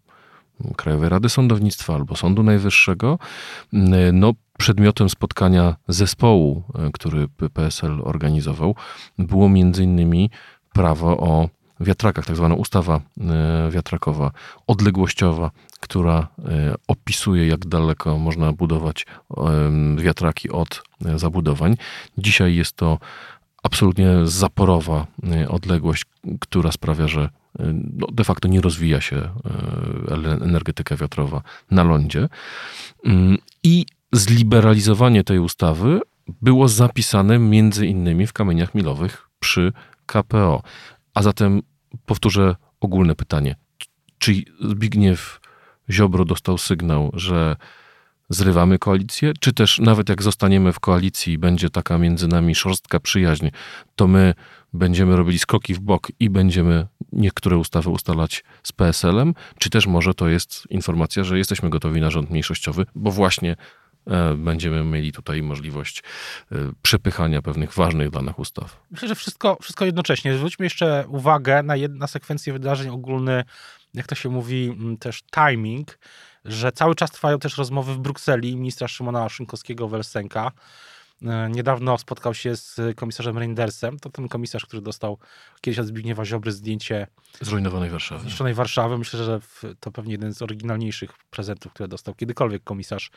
Krajowej 0.76 1.08
Rady 1.08 1.28
Sądownictwa 1.28 1.94
albo 1.94 2.16
Sądu 2.16 2.42
Najwyższego, 2.42 3.18
no, 4.12 4.32
przedmiotem 4.58 5.08
spotkania 5.08 5.76
zespołu, 5.88 6.62
e, 6.74 6.90
który 6.92 7.28
PSL 7.54 8.00
organizował, 8.04 8.74
było 9.18 9.48
między 9.48 9.84
innymi 9.84 10.30
prawo 10.72 11.18
o 11.18 11.48
wiatrakach, 11.80 12.26
tak 12.26 12.36
zwana 12.36 12.54
ustawa 12.54 13.00
e, 13.20 13.70
wiatrakowa, 13.70 14.30
odległościowa, 14.66 15.50
która 15.80 16.28
opisuje, 16.88 17.46
jak 17.46 17.66
daleko 17.66 18.18
można 18.18 18.52
budować 18.52 19.06
wiatraki 19.96 20.50
od 20.50 20.82
zabudowań. 21.16 21.76
Dzisiaj 22.18 22.56
jest 22.56 22.72
to 22.76 22.98
absolutnie 23.62 24.08
zaporowa 24.24 25.06
odległość, 25.48 26.04
która 26.40 26.72
sprawia, 26.72 27.08
że 27.08 27.28
no, 27.58 28.06
de 28.12 28.24
facto 28.24 28.48
nie 28.48 28.60
rozwija 28.60 29.00
się 29.00 29.16
e, 29.16 29.30
energetyka 30.44 30.96
wiatrowa 30.96 31.42
na 31.70 31.84
lądzie. 31.84 32.28
Mm, 33.04 33.38
I 33.62 33.86
zliberalizowanie 34.12 35.24
tej 35.24 35.38
ustawy 35.38 36.00
było 36.42 36.68
zapisane 36.68 37.38
między 37.38 37.86
innymi 37.86 38.26
w 38.26 38.32
kamieniach 38.32 38.74
milowych 38.74 39.28
przy 39.40 39.72
KPO. 40.06 40.62
A 41.14 41.22
zatem 41.22 41.62
powtórzę 42.06 42.56
ogólne 42.80 43.14
pytanie. 43.14 43.56
Czy 44.18 44.34
Zbigniew 44.60 45.40
Ziobro 45.90 46.24
dostał 46.24 46.58
sygnał, 46.58 47.10
że 47.14 47.56
zrywamy 48.28 48.78
koalicję, 48.78 49.32
czy 49.40 49.52
też 49.52 49.78
nawet 49.78 50.08
jak 50.08 50.22
zostaniemy 50.22 50.72
w 50.72 50.80
koalicji, 50.80 51.38
będzie 51.38 51.70
taka 51.70 51.98
między 51.98 52.28
nami 52.28 52.54
szorstka 52.54 53.00
przyjaźń, 53.00 53.48
to 53.96 54.06
my 54.06 54.34
będziemy 54.72 55.16
robili 55.16 55.38
skoki 55.38 55.74
w 55.74 55.80
bok 55.80 56.08
i 56.20 56.30
będziemy 56.30 56.86
niektóre 57.12 57.56
ustawy 57.56 57.90
ustalać 57.90 58.44
z 58.62 58.72
PSL-em, 58.72 59.34
czy 59.58 59.70
też 59.70 59.86
może 59.86 60.14
to 60.14 60.28
jest 60.28 60.66
informacja, 60.70 61.24
że 61.24 61.38
jesteśmy 61.38 61.70
gotowi 61.70 62.00
na 62.00 62.10
rząd 62.10 62.30
mniejszościowy, 62.30 62.86
bo 62.94 63.10
właśnie 63.10 63.56
e, 64.06 64.34
będziemy 64.34 64.84
mieli 64.84 65.12
tutaj 65.12 65.42
możliwość 65.42 66.02
e, 66.52 66.56
przepychania 66.82 67.42
pewnych 67.42 67.74
ważnych 67.74 68.12
nas 68.12 68.34
ustaw. 68.36 68.82
Myślę, 68.90 69.08
że 69.08 69.14
wszystko, 69.14 69.56
wszystko 69.62 69.84
jednocześnie. 69.84 70.36
Zwróćmy 70.36 70.66
jeszcze 70.66 71.04
uwagę 71.08 71.62
na, 71.62 71.76
jedna 71.76 72.06
sekwencję 72.06 72.52
wydarzeń 72.52 72.88
ogólny, 72.88 73.44
jak 73.94 74.06
to 74.06 74.14
się 74.14 74.28
mówi, 74.28 74.76
też 75.00 75.22
timing, 75.22 75.98
że 76.44 76.72
cały 76.72 76.94
czas 76.94 77.10
trwają 77.10 77.38
też 77.38 77.58
rozmowy 77.58 77.94
w 77.94 77.98
Brukseli 77.98 78.56
ministra 78.56 78.88
Szymona 78.88 79.28
Szynkowskiego-Welsenka, 79.28 80.50
niedawno 81.50 81.98
spotkał 81.98 82.34
się 82.34 82.56
z 82.56 82.80
komisarzem 82.96 83.38
Reindersem. 83.38 83.98
To 83.98 84.10
ten 84.10 84.28
komisarz, 84.28 84.66
który 84.66 84.82
dostał 84.82 85.18
kiedyś 85.60 85.78
od 85.78 85.86
Zbigniewa 85.86 86.24
Ziobry 86.24 86.52
zdjęcie 86.52 87.06
zrujnowanej 87.40 87.90
Warszawy. 87.90 88.22
Zniszczonej 88.22 88.54
Warszawy. 88.54 88.98
Myślę, 88.98 89.24
że 89.24 89.40
to 89.80 89.90
pewnie 89.90 90.12
jeden 90.12 90.34
z 90.34 90.42
oryginalniejszych 90.42 91.10
prezentów, 91.30 91.72
które 91.72 91.88
dostał 91.88 92.14
kiedykolwiek 92.14 92.64
komisarz 92.64 93.10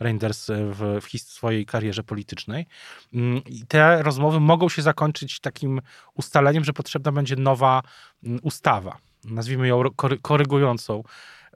Reinders 0.00 0.46
w, 0.50 1.00
w 1.00 1.20
swojej 1.20 1.66
karierze 1.66 2.02
politycznej. 2.02 2.66
Mm, 3.14 3.44
I 3.44 3.66
te 3.66 4.02
rozmowy 4.02 4.40
mogą 4.40 4.68
się 4.68 4.82
zakończyć 4.82 5.40
takim 5.40 5.80
ustaleniem, 6.14 6.64
że 6.64 6.72
potrzebna 6.72 7.12
będzie 7.12 7.36
nowa 7.36 7.82
mm, 8.24 8.40
ustawa. 8.42 8.98
Nazwijmy 9.24 9.68
ją 9.68 9.82
korygującą 10.22 11.02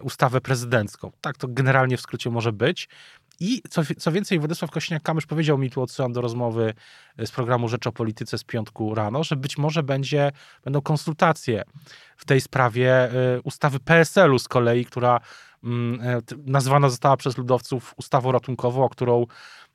ustawę 0.00 0.40
prezydencką. 0.40 1.12
Tak 1.20 1.36
to 1.36 1.48
generalnie 1.48 1.96
w 1.96 2.00
skrócie 2.00 2.30
może 2.30 2.52
być. 2.52 2.88
I 3.40 3.62
co, 3.70 3.82
co 3.98 4.12
więcej, 4.12 4.38
Władysław 4.38 4.70
Kośniak-Kamysz 4.70 5.26
powiedział 5.26 5.58
mi 5.58 5.70
tu, 5.70 5.82
odsyłam 5.82 6.12
do 6.12 6.20
rozmowy 6.20 6.74
z 7.18 7.30
programu 7.30 7.68
Rzecz 7.68 7.86
o 7.86 7.92
Polityce 7.92 8.38
z 8.38 8.44
piątku 8.44 8.94
rano, 8.94 9.24
że 9.24 9.36
być 9.36 9.58
może 9.58 9.82
będzie, 9.82 10.32
będą 10.64 10.80
konsultacje 10.80 11.62
w 12.16 12.24
tej 12.24 12.40
sprawie 12.40 13.12
y, 13.36 13.40
ustawy 13.42 13.80
PSL-u 13.80 14.38
z 14.38 14.48
kolei, 14.48 14.84
która 14.84 15.20
mm, 15.64 16.00
e, 16.00 16.20
nazwana 16.46 16.88
została 16.88 17.16
przez 17.16 17.38
ludowców 17.38 17.94
ustawą 17.96 18.32
ratunkową, 18.32 18.84
o 18.84 18.88
którą 18.88 19.26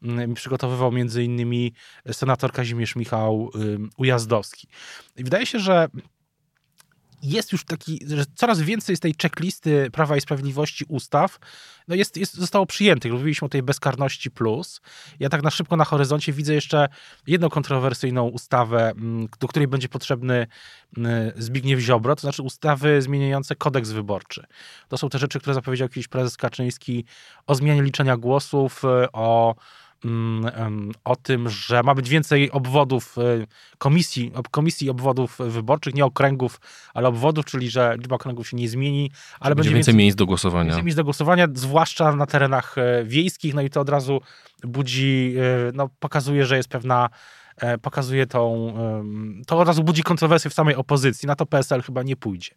mm, 0.04 0.34
przygotowywał 0.34 0.92
między 0.92 1.24
innymi 1.24 1.74
senator 2.12 2.51
Kazimierz 2.51 2.96
Michał 2.96 3.51
Ujazdowski. 3.98 4.68
I 5.18 5.24
wydaje 5.24 5.46
się, 5.46 5.60
że 5.60 5.88
jest 7.24 7.52
już 7.52 7.66
taki, 7.66 8.00
że 8.08 8.26
coraz 8.36 8.62
więcej 8.62 8.96
z 8.96 9.00
tej 9.00 9.16
checklisty 9.22 9.92
Prawa 9.92 10.18
i 10.18 10.22
Sprawiedliwości 10.22 10.86
ustaw 10.88 11.40
no 11.90 11.96
jest, 11.96 12.18
jest, 12.18 12.34
zostało 12.34 12.66
przyjętych. 12.66 13.12
Mówiliśmy 13.12 13.46
o 13.46 13.50
tej 13.50 13.64
bezkarności 13.64 14.32
plus. 14.32 14.82
Ja 15.20 15.30
tak 15.30 15.44
na 15.44 15.50
szybko 15.50 15.78
na 15.78 15.86
horyzoncie 15.86 16.34
widzę 16.34 16.54
jeszcze 16.54 16.90
jedną 17.28 17.50
kontrowersyjną 17.50 18.28
ustawę, 18.28 18.90
mm, 18.90 19.28
do 19.40 19.48
której 19.48 19.68
będzie 19.68 19.90
potrzebny 19.90 20.48
mm, 20.98 21.32
Zbigniew 21.36 21.80
Ziobro, 21.80 22.16
to 22.16 22.22
znaczy 22.22 22.44
ustawy 22.44 23.02
zmieniające 23.02 23.56
kodeks 23.56 23.92
wyborczy. 23.92 24.46
To 24.88 24.98
są 24.98 25.10
te 25.10 25.20
rzeczy, 25.20 25.40
które 25.40 25.54
zapowiedział 25.54 25.90
kiedyś 25.90 26.08
prezes 26.08 26.38
Kaczyński 26.38 27.06
o 27.48 27.56
zmianie 27.56 27.82
liczenia 27.82 28.18
głosów, 28.18 28.82
o 29.14 29.56
Mm, 29.56 29.56
o 31.03 31.15
tym, 31.15 31.50
że 31.50 31.84
ma 31.84 31.96
być 31.96 32.10
więcej 32.10 32.51
obwodów 32.51 33.18
y, 33.18 33.48
komisji, 33.77 34.32
komisji 34.51 34.89
obwodów 34.89 35.38
wyborczych, 35.39 35.94
nie 35.94 36.06
okręgów, 36.06 36.62
ale 36.94 37.08
obwodów, 37.08 37.46
czyli 37.46 37.70
że 37.70 37.96
liczba 37.98 38.15
okręgów 38.15 38.50
się 38.50 38.58
nie 38.58 38.70
zmieni, 38.70 39.12
ale 39.39 39.56
będzie, 39.56 39.70
będzie 39.70 39.75
więcej, 39.75 39.96
miejsc 39.96 40.18
do 40.18 40.25
głosowania. 40.25 40.65
Więcej 40.65 40.84
miejsc 40.84 40.98
do 40.98 41.03
głosowania, 41.03 41.48
zwłaszcza 41.53 42.15
na 42.15 42.25
terenach 42.25 42.77
e, 42.77 43.03
wiejskich, 43.03 43.53
no 43.53 43.62
i 43.62 43.70
to 43.70 43.82
od 43.82 43.89
razu 43.89 44.22
budzi, 44.63 45.36
e, 45.38 45.72
no 45.74 45.89
pokazuje, 46.00 46.46
że 46.46 46.58
jest 46.58 46.70
pewna 46.70 47.10
e, 47.58 47.77
pokazuje 47.77 48.27
tą, 48.27 48.74
to 49.48 49.60
od 49.60 49.68
razu 49.68 49.84
budzi 49.84 50.03
kontrowersje 50.03 50.51
w 50.51 50.53
samej 50.53 50.75
opozycji. 50.75 51.27
Na 51.27 51.36
to 51.36 51.46
PSL 51.46 51.82
chyba 51.82 52.03
nie 52.03 52.15
pójdzie. 52.15 52.51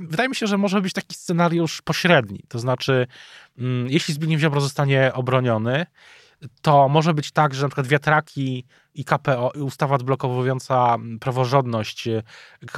Wydaje 0.00 0.28
mi 0.28 0.36
się, 0.36 0.46
że 0.46 0.58
może 0.58 0.80
być 0.80 0.92
taki 0.92 1.14
scenariusz 1.14 1.82
pośredni. 1.82 2.40
To 2.48 2.58
znaczy, 2.58 3.06
mm, 3.58 3.88
jeśli 3.88 4.14
Zbigniew 4.14 4.40
Ziobro 4.40 4.60
zostanie 4.60 5.12
obroniony, 5.14 5.86
to 6.62 6.88
może 6.88 7.14
być 7.14 7.32
tak, 7.32 7.54
że 7.54 7.62
na 7.62 7.68
przykład 7.68 7.86
wiatraki 7.86 8.64
i 8.94 9.04
KPO, 9.04 9.52
ustawa 9.54 9.94
odblokowująca 9.94 10.96
praworządność 11.20 12.08
e, 12.08 12.22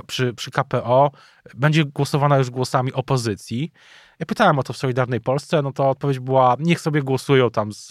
przy, 0.06 0.34
przy 0.34 0.50
KPO 0.50 1.10
będzie 1.54 1.84
głosowana 1.84 2.38
już 2.38 2.50
głosami 2.50 2.92
opozycji. 2.92 3.72
Ja 4.18 4.26
pytałem 4.26 4.58
o 4.58 4.62
to 4.62 4.72
w 4.72 4.76
Solidarnej 4.76 5.20
Polsce, 5.20 5.62
no 5.62 5.72
to 5.72 5.90
odpowiedź 5.90 6.18
była, 6.18 6.56
niech 6.58 6.80
sobie 6.80 7.02
głosują 7.02 7.50
tam 7.50 7.72
z... 7.72 7.90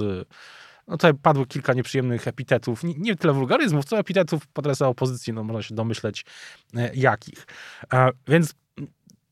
No 0.88 0.98
tutaj 0.98 1.14
padło 1.14 1.46
kilka 1.46 1.74
nieprzyjemnych 1.74 2.28
epitetów, 2.28 2.84
nie, 2.84 2.94
nie 2.98 3.16
tyle 3.16 3.34
wulgaryzmów, 3.34 3.86
co 3.86 4.00
epitetów 4.00 4.48
pod 4.48 4.66
adresem 4.66 4.88
opozycji, 4.88 5.34
no 5.34 5.44
można 5.44 5.62
się 5.62 5.76
domyśleć 5.76 6.26
e, 6.76 6.92
jakich. 6.96 7.48
E, 7.94 8.10
więc 8.28 8.54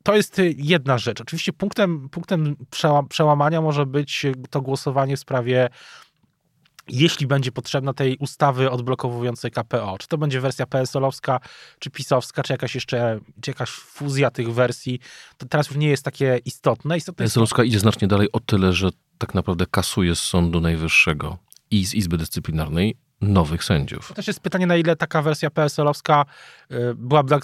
to 0.03 0.15
jest 0.15 0.41
jedna 0.57 0.97
rzecz. 0.97 1.21
Oczywiście 1.21 1.53
punktem, 1.53 2.09
punktem 2.09 2.55
przełamania 3.09 3.61
może 3.61 3.85
być 3.85 4.25
to 4.49 4.61
głosowanie 4.61 5.17
w 5.17 5.19
sprawie 5.19 5.69
jeśli 6.91 7.27
będzie 7.27 7.51
potrzebna 7.51 7.93
tej 7.93 8.17
ustawy 8.17 8.71
odblokowującej 8.71 9.51
KPO. 9.51 9.97
Czy 9.99 10.07
to 10.07 10.17
będzie 10.17 10.41
wersja 10.41 10.65
PSL-owska, 10.65 11.39
czy 11.79 11.89
pisowska, 11.89 12.43
czy 12.43 12.53
jakaś 12.53 12.75
jeszcze, 12.75 13.19
czy 13.41 13.51
jakaś 13.51 13.69
fuzja 13.69 14.31
tych 14.31 14.53
wersji, 14.53 14.99
to 15.37 15.45
teraz 15.45 15.67
już 15.67 15.77
nie 15.77 15.89
jest 15.89 16.03
takie 16.03 16.39
istotne. 16.45 16.97
istotne 16.97 17.25
PSL-owska 17.25 17.63
idzie 17.63 17.79
znacznie 17.79 18.07
dalej 18.07 18.31
o 18.31 18.39
tyle, 18.39 18.73
że 18.73 18.89
tak 19.17 19.33
naprawdę 19.33 19.65
kasuje 19.71 20.15
z 20.15 20.19
Sądu 20.19 20.61
Najwyższego 20.61 21.37
i 21.71 21.85
z 21.85 21.93
Izby 21.93 22.17
Dyscyplinarnej 22.17 23.08
nowych 23.21 23.63
sędziów. 23.63 24.07
To 24.07 24.13
też 24.13 24.27
jest 24.27 24.39
pytanie, 24.39 24.67
na 24.67 24.75
ile 24.75 24.95
taka 24.95 25.21
wersja 25.21 25.49
PSL-owska 25.49 26.25
y, 26.71 26.75
byłaby 26.95 27.35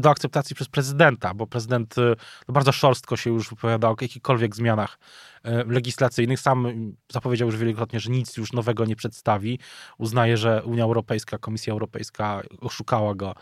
do 0.00 0.10
akceptacji 0.10 0.56
przez 0.56 0.68
prezydenta, 0.68 1.34
bo 1.34 1.46
prezydent 1.46 1.98
y, 1.98 2.16
bardzo 2.48 2.72
szorstko 2.72 3.16
się 3.16 3.30
już 3.30 3.50
wypowiada 3.50 3.88
o 3.88 3.96
jakichkolwiek 4.00 4.56
zmianach 4.56 4.98
y, 5.46 5.50
legislacyjnych. 5.66 6.40
Sam 6.40 6.66
zapowiedział 7.12 7.48
już 7.48 7.56
wielokrotnie, 7.56 8.00
że 8.00 8.10
nic 8.10 8.36
już 8.36 8.52
nowego 8.52 8.84
nie 8.84 8.96
przedstawi. 8.96 9.58
Uznaje, 9.98 10.36
że 10.36 10.62
Unia 10.62 10.84
Europejska, 10.84 11.38
Komisja 11.38 11.72
Europejska 11.72 12.42
oszukała 12.60 13.14
go 13.14 13.34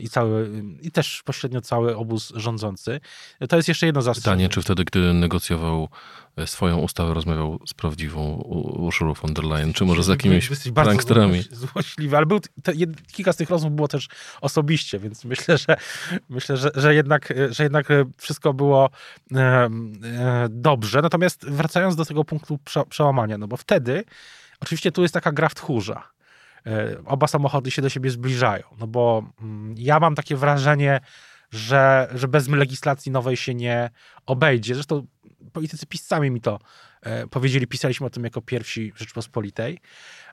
i 0.00 0.08
cały, 0.08 0.62
i 0.82 0.90
też 0.90 1.22
pośrednio 1.24 1.60
cały 1.60 1.96
obóz 1.96 2.32
rządzący. 2.36 3.00
To 3.48 3.56
jest 3.56 3.68
jeszcze 3.68 3.86
jedno 3.86 4.02
zastrzeżenie. 4.02 4.36
Pytanie, 4.36 4.48
czy 4.48 4.62
wtedy, 4.62 4.84
gdy 4.84 5.14
negocjował 5.14 5.88
e, 6.36 6.46
swoją 6.46 6.78
ustawę, 6.78 7.14
rozmawiał 7.14 7.60
z 7.66 7.74
prawdziwą 7.74 8.34
Urszulą 8.76 9.14
von 9.14 9.34
der 9.34 9.44
Leyen, 9.44 9.72
czy 9.72 9.84
może 9.84 10.02
z 10.02 10.08
jakimiś 10.08 10.50
pranksterami? 10.74 11.42
Złośliwy, 11.50 12.16
ale 12.16 12.26
był, 12.26 12.40
te, 12.62 12.72
kilka 13.12 13.32
z 13.32 13.36
tych 13.36 13.50
rozmów 13.50 13.72
było 13.72 13.88
też 13.88 14.08
osobiście, 14.40 14.98
więc 14.98 15.24
myślę, 15.24 15.58
że 15.58 15.76
myślę, 16.28 16.56
że, 16.56 16.70
że, 16.74 16.94
jednak, 16.94 17.32
że 17.50 17.62
jednak 17.62 17.88
wszystko 18.16 18.54
było 18.54 18.90
e, 19.32 19.38
e, 19.38 19.68
dobrze. 20.50 21.02
Natomiast 21.02 21.50
wracając 21.50 21.96
do 21.96 22.04
tego 22.04 22.24
punktu 22.24 22.58
prze, 22.64 22.84
przełamania, 22.84 23.38
no 23.38 23.48
bo 23.48 23.56
wtedy 23.56 24.04
oczywiście 24.60 24.92
tu 24.92 25.02
jest 25.02 25.14
taka 25.14 25.32
gra 25.32 25.48
w 25.48 25.54
tchórza 25.54 26.15
E, 26.15 26.15
oba 27.04 27.26
samochody 27.26 27.70
się 27.70 27.82
do 27.82 27.88
siebie 27.88 28.10
zbliżają. 28.10 28.64
No 28.78 28.86
bo 28.86 29.22
mm, 29.42 29.74
ja 29.78 30.00
mam 30.00 30.14
takie 30.14 30.36
wrażenie, 30.36 31.00
że, 31.50 32.08
że 32.14 32.28
bez 32.28 32.48
legislacji 32.48 33.12
nowej 33.12 33.36
się 33.36 33.54
nie 33.54 33.90
obejdzie. 34.26 34.74
Zresztą 34.74 35.06
politycy 35.52 35.86
PiS 35.86 36.06
sami 36.06 36.30
mi 36.30 36.40
to 36.40 36.54
e, 36.54 36.95
powiedzieli, 37.30 37.66
pisaliśmy 37.66 38.06
o 38.06 38.10
tym 38.10 38.24
jako 38.24 38.42
pierwsi 38.42 38.92
Rzeczpospolitej. 38.96 39.78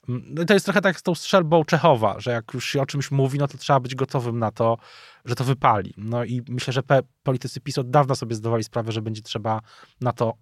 No 0.07 0.45
to 0.45 0.53
jest 0.53 0.65
trochę 0.65 0.81
tak 0.81 0.99
z 0.99 1.03
tą 1.03 1.15
strzelbą 1.15 1.65
Czechowa, 1.65 2.19
że 2.19 2.31
jak 2.31 2.53
już 2.53 2.69
się 2.69 2.81
o 2.81 2.85
czymś 2.85 3.11
mówi, 3.11 3.39
no 3.39 3.47
to 3.47 3.57
trzeba 3.57 3.79
być 3.79 3.95
gotowym 3.95 4.39
na 4.39 4.51
to, 4.51 4.77
że 5.25 5.35
to 5.35 5.43
wypali. 5.43 5.93
No 5.97 6.23
i 6.23 6.41
myślę, 6.49 6.73
że 6.73 6.81
politycy 7.23 7.61
PiS 7.61 7.77
od 7.77 7.89
dawna 7.89 8.15
sobie 8.15 8.35
zdawali 8.35 8.63
sprawę, 8.63 8.91
że 8.91 9.01
będzie 9.01 9.21
trzeba 9.21 9.61
na 10.01 10.11
to, 10.11 10.33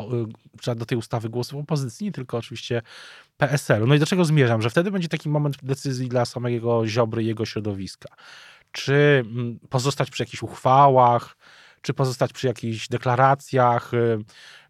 trzeba 0.62 0.76
do 0.76 0.86
tej 0.86 0.98
ustawy 0.98 1.30
głosów 1.30 1.60
opozycji, 1.60 2.06
nie 2.06 2.12
tylko 2.12 2.38
oczywiście 2.38 2.82
PSL-u. 3.38 3.88
No 3.88 3.96
i 3.96 4.00
do 4.00 4.06
czego 4.06 4.26
zmierzam? 4.26 4.62
Że 4.62 4.70
wtedy 4.70 4.92
będzie 4.92 5.08
taki 5.08 5.30
moment 5.30 5.58
decyzji 5.64 6.10
dla 6.10 6.26
samego 6.26 6.88
Ziobry 6.88 7.24
i 7.24 7.26
jego 7.26 7.46
środowiska. 7.46 8.10
Czy 8.72 9.24
mm, 9.26 9.60
pozostać 9.70 10.10
przy 10.10 10.24
jakichś 10.24 10.44
uchwałach, 10.44 11.38
czy 11.82 11.94
pozostać 11.94 12.34
przy 12.34 12.48
jakichś 12.48 12.88
deklaracjach, 12.88 13.94
y, 13.94 14.18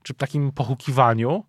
czy 0.03 0.13
takim 0.13 0.51
pochukiwaniu, 0.51 1.43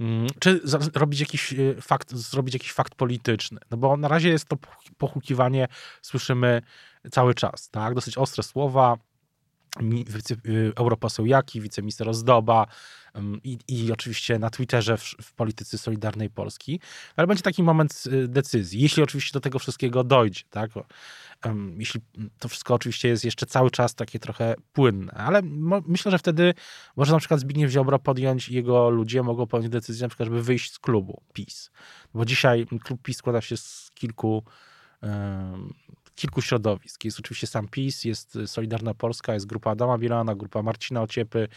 mm, 0.00 0.26
czy 0.38 0.60
zrobić 0.64 1.20
jakiś 1.20 1.52
y, 1.52 1.76
fakt, 1.82 2.14
zrobić 2.14 2.54
jakiś 2.54 2.72
fakt 2.72 2.94
polityczny. 2.94 3.60
No 3.70 3.76
bo 3.76 3.96
na 3.96 4.08
razie 4.08 4.28
jest 4.28 4.44
to 4.44 4.56
pochukiwanie, 4.98 5.68
słyszymy 6.02 6.62
cały 7.10 7.34
czas, 7.34 7.70
tak? 7.70 7.94
Dosyć 7.94 8.18
ostre 8.18 8.42
słowa, 8.42 8.96
wice, 10.06 10.34
y, 10.46 10.72
europoseł 10.76 11.26
Jaki, 11.26 11.60
wiceminister 11.60 12.08
Ozdoba 12.08 12.66
i, 13.44 13.58
i 13.68 13.92
oczywiście 13.92 14.38
na 14.38 14.50
Twitterze 14.50 14.96
w, 14.96 15.02
w, 15.02 15.32
polityce 15.32 15.78
Solidarnej 15.78 16.30
Polski, 16.30 16.80
ale 17.16 17.26
będzie 17.26 17.42
taki 17.42 17.62
moment 17.62 18.04
decyzji, 18.28 18.80
jeśli 18.80 19.02
oczywiście 19.02 19.32
do 19.32 19.40
tego 19.40 19.58
wszystkiego 19.58 20.04
dojdzie, 20.04 20.42
tak? 20.50 20.70
jeśli 21.76 22.00
to 22.38 22.48
wszystko 22.48 22.74
oczywiście 22.74 23.08
jest 23.08 23.24
jeszcze 23.24 23.46
cały 23.46 23.70
czas 23.70 23.94
takie 23.94 24.18
trochę 24.18 24.54
płynne, 24.72 25.12
ale 25.12 25.42
myślę, 25.86 26.10
że 26.10 26.18
wtedy 26.18 26.54
może 26.96 27.12
na 27.12 27.18
przykład 27.18 27.40
Zbigniew 27.40 27.70
Ziobro 27.70 27.98
podjąć 27.98 28.48
jego 28.48 28.90
ludzie 28.90 29.22
mogą 29.22 29.46
podjąć 29.46 29.72
decyzję 29.72 30.04
na 30.04 30.08
przykład, 30.08 30.26
żeby 30.26 30.42
wyjść 30.42 30.72
z 30.72 30.78
klubu 30.78 31.22
PiS. 31.32 31.70
Bo 32.14 32.24
dzisiaj 32.24 32.66
klub 32.84 33.02
PiS 33.02 33.16
składa 33.16 33.40
się 33.40 33.56
z 33.56 33.90
kilku 33.94 34.44
kilku 36.20 36.42
środowisk. 36.42 37.04
Jest 37.04 37.18
oczywiście 37.18 37.46
sam 37.46 37.68
PiS, 37.68 38.04
jest 38.04 38.38
Solidarna 38.46 38.94
Polska, 38.94 39.34
jest 39.34 39.46
grupa 39.46 39.70
Adama 39.70 39.98
Bielana, 39.98 40.34
grupa 40.34 40.62
Marcina 40.62 41.02
Ociepy 41.02 41.48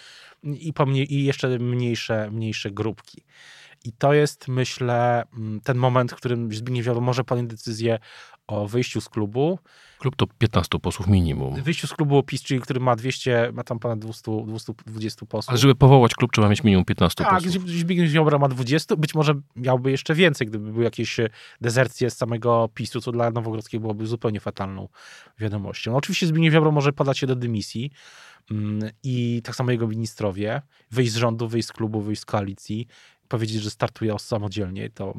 i, 0.43 0.73
i 1.09 1.23
jeszcze 1.23 1.59
mniejsze, 1.59 2.31
mniejsze 2.31 2.71
grupki. 2.71 3.23
I 3.85 3.91
to 3.91 4.13
jest, 4.13 4.47
myślę, 4.47 5.23
ten 5.63 5.77
moment, 5.77 6.11
w 6.11 6.15
którym 6.15 6.53
Zbigniew 6.53 6.85
Ziobro 6.85 7.01
może 7.01 7.23
podjąć 7.23 7.49
decyzję 7.49 7.99
o 8.47 8.67
wyjściu 8.67 9.01
z 9.01 9.09
klubu. 9.09 9.59
Klub 9.99 10.15
to 10.15 10.27
15 10.37 10.79
posłów 10.79 11.07
minimum. 11.07 11.61
Wyjściu 11.61 11.87
z 11.87 11.93
klubu 11.93 12.23
PiS, 12.23 12.43
czyli 12.43 12.61
który 12.61 12.79
ma 12.79 12.95
200, 12.95 13.51
ma 13.53 13.63
tam 13.63 13.79
ponad 13.79 13.99
200, 13.99 14.31
220 14.45 15.25
posłów. 15.25 15.49
Ale 15.49 15.57
żeby 15.57 15.75
powołać 15.75 16.15
klub, 16.15 16.31
trzeba 16.31 16.49
mieć 16.49 16.63
minimum 16.63 16.85
15 16.85 17.23
tak, 17.23 17.33
posłów. 17.33 17.53
Tak, 17.53 17.73
Zbigniew 17.73 18.09
Ziobro 18.09 18.39
ma 18.39 18.47
20, 18.47 18.95
być 18.95 19.15
może 19.15 19.33
miałby 19.55 19.91
jeszcze 19.91 20.15
więcej, 20.15 20.47
gdyby 20.47 20.71
były 20.71 20.83
jakieś 20.83 21.17
dezercje 21.61 22.09
z 22.09 22.17
samego 22.17 22.69
PiSu, 22.73 23.01
co 23.01 23.11
dla 23.11 23.31
Nowogrodzkiej 23.31 23.79
byłoby 23.79 24.07
zupełnie 24.07 24.39
fatalną 24.39 24.89
wiadomością. 25.39 25.91
No, 25.91 25.97
oczywiście 25.97 26.27
Zbigniew 26.27 26.53
Ziobro 26.53 26.71
może 26.71 26.93
podać 26.93 27.19
się 27.19 27.27
do 27.27 27.35
dymisji 27.35 27.91
mm, 28.51 28.89
i 29.03 29.41
tak 29.43 29.55
samo 29.55 29.71
jego 29.71 29.87
ministrowie, 29.87 30.61
wyjść 30.91 31.11
z 31.11 31.15
rządu, 31.15 31.47
wyjść 31.47 31.67
z 31.67 31.71
klubu, 31.71 32.01
wyjść 32.01 32.21
z 32.21 32.25
koalicji, 32.25 32.87
powiedzieć, 33.27 33.61
że 33.61 33.69
startuje 33.69 34.19
samodzielnie, 34.19 34.89
to 34.89 35.13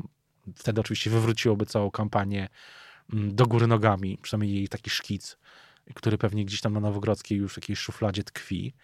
wtedy 0.55 0.81
oczywiście 0.81 1.11
wywróciłoby 1.11 1.67
całą 1.67 1.91
kampanię 1.91 2.49
do 3.09 3.47
góry 3.47 3.67
nogami, 3.67 4.19
przynajmniej 4.23 4.57
jej 4.57 4.69
taki 4.69 4.91
szkic, 4.91 5.37
który 5.95 6.19
pewnie 6.19 6.45
gdzieś 6.45 6.61
tam 6.61 6.73
na 6.73 6.81
Nowogrodzkiej 6.81 7.39
już 7.39 7.55
w 7.55 7.57
jakiejś 7.57 7.79
szufladzie 7.79 8.25
tkwi. 8.25 8.75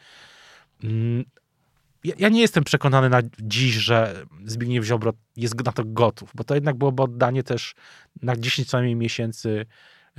Mm, 0.84 1.24
ja, 2.04 2.14
ja, 2.18 2.28
nie 2.28 2.40
jestem 2.40 2.64
przekonany 2.64 3.08
na 3.08 3.20
dziś, 3.38 3.74
że 3.74 4.26
Zbigniew 4.44 4.84
Ziobro 4.84 5.12
jest 5.36 5.64
na 5.64 5.72
to 5.72 5.82
gotów, 5.84 6.30
bo 6.35 6.44
to 6.44 6.54
jednak 6.54 6.76
byłoby 6.76 7.02
oddanie 7.02 7.42
też 7.42 7.74
na 8.22 8.37
10 8.37 8.68
co 8.68 8.76
najmniej 8.76 8.96
miesięcy 8.96 9.66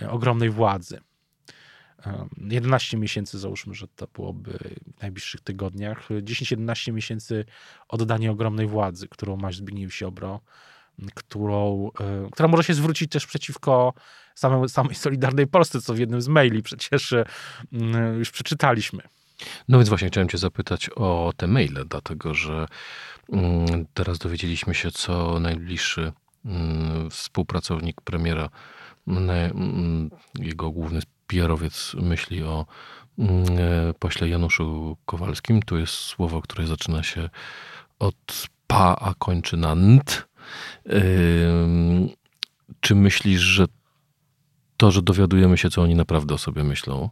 e, 0.02 0.10
ogromnej 0.10 0.50
władzy. 0.50 1.00
11 2.38 2.98
miesięcy 2.98 3.40
załóżmy, 3.40 3.74
że 3.74 3.88
to 3.88 4.08
byłoby 4.08 4.60
w 4.98 5.02
najbliższych 5.02 5.42
tygodniach. 5.42 6.10
10-11 6.10 6.94
miesięcy 6.94 7.46
oddanie 7.88 8.32
ogromnej 8.32 8.68
władzy, 8.68 9.08
którą 9.08 9.38
ma 9.38 9.52
Zbigniew 9.52 9.96
Ziobro 9.96 10.42
którą, 11.16 11.90
e, 12.00 12.30
która 12.32 12.48
może 12.48 12.64
się 12.64 12.74
zwrócić 12.74 13.12
też 13.12 13.26
przeciwko 13.26 13.94
samej, 14.36 14.70
samej 14.70 14.96
Solidarnej 14.96 15.48
Polsce, 15.48 15.82
co 15.82 15.94
w 15.94 16.00
jednym 16.00 16.22
z 16.22 16.28
maili 16.28 16.64
przecież 16.64 17.14
e, 17.14 17.26
już 18.18 18.32
przeczytaliśmy. 18.32 19.04
No 19.68 19.78
więc 19.78 19.90
właśnie 19.90 20.08
chciałem 20.08 20.30
cię 20.30 20.38
zapytać 20.38 20.90
o 20.96 21.34
te 21.38 21.48
maile, 21.48 21.86
dlatego 21.90 22.34
że 22.34 22.66
teraz 23.94 24.18
dowiedzieliśmy 24.18 24.76
się, 24.76 24.92
co 24.92 25.40
najbliższy 25.40 26.12
współpracownik 27.10 28.02
premiera, 28.02 28.50
jego 30.40 30.72
główny 30.72 31.02
PR-owiec 31.28 31.94
myśli 31.94 32.44
o 32.44 32.66
e, 33.20 33.94
pośle 34.00 34.30
Januszu 34.30 34.98
Kowalskim. 35.06 35.62
Tu 35.62 35.78
jest 35.78 35.94
słowo, 35.94 36.42
które 36.42 36.68
zaczyna 36.68 37.04
się 37.04 37.30
od 38.00 38.48
pa, 38.68 38.96
a 39.02 39.14
kończy 39.20 39.58
na 39.58 39.76
nt. 39.76 40.28
Czy 42.80 42.96
myślisz, 42.96 43.42
że 43.42 43.66
to, 44.78 44.92
że 44.92 45.02
dowiadujemy 45.02 45.58
się, 45.58 45.70
co 45.70 45.82
oni 45.82 45.96
naprawdę 45.96 46.34
o 46.34 46.38
sobie 46.38 46.64
myślą, 46.64 47.10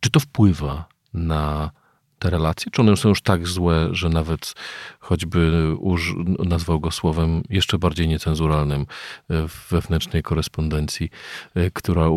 czy 0.00 0.10
to 0.10 0.20
wpływa 0.20 0.88
na 1.14 1.70
te 2.18 2.30
relacje? 2.30 2.72
Czy 2.72 2.80
one 2.82 2.96
są 2.96 3.08
już 3.08 3.22
tak 3.22 3.48
złe, 3.48 3.88
że 3.92 4.08
nawet 4.08 4.54
choćby 5.00 5.72
uż, 5.78 6.14
nazwał 6.38 6.80
go 6.80 6.90
słowem 6.90 7.42
jeszcze 7.50 7.78
bardziej 7.78 8.08
niecenzuralnym 8.08 8.86
w 9.28 9.70
wewnętrznej 9.70 10.22
korespondencji, 10.22 11.10
e, 11.54 11.70
która 11.70 12.08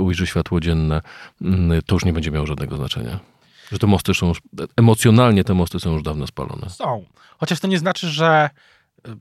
ujrzy 0.00 0.26
światło 0.26 0.60
dzienne, 0.60 1.00
to 1.86 1.94
już 1.94 2.04
nie 2.04 2.12
będzie 2.12 2.30
miało 2.30 2.46
żadnego 2.46 2.76
znaczenia? 2.76 3.20
Że 3.72 3.78
te 3.78 3.86
mosty 3.86 4.14
są 4.14 4.28
już, 4.28 4.42
emocjonalnie 4.76 5.44
te 5.44 5.54
mosty 5.54 5.80
są 5.80 5.92
już 5.92 6.02
dawno 6.02 6.26
spalone. 6.26 6.70
Są. 6.70 7.04
Chociaż 7.38 7.60
to 7.60 7.68
nie 7.68 7.78
znaczy, 7.78 8.08
że 8.08 8.50
y, 9.08 9.16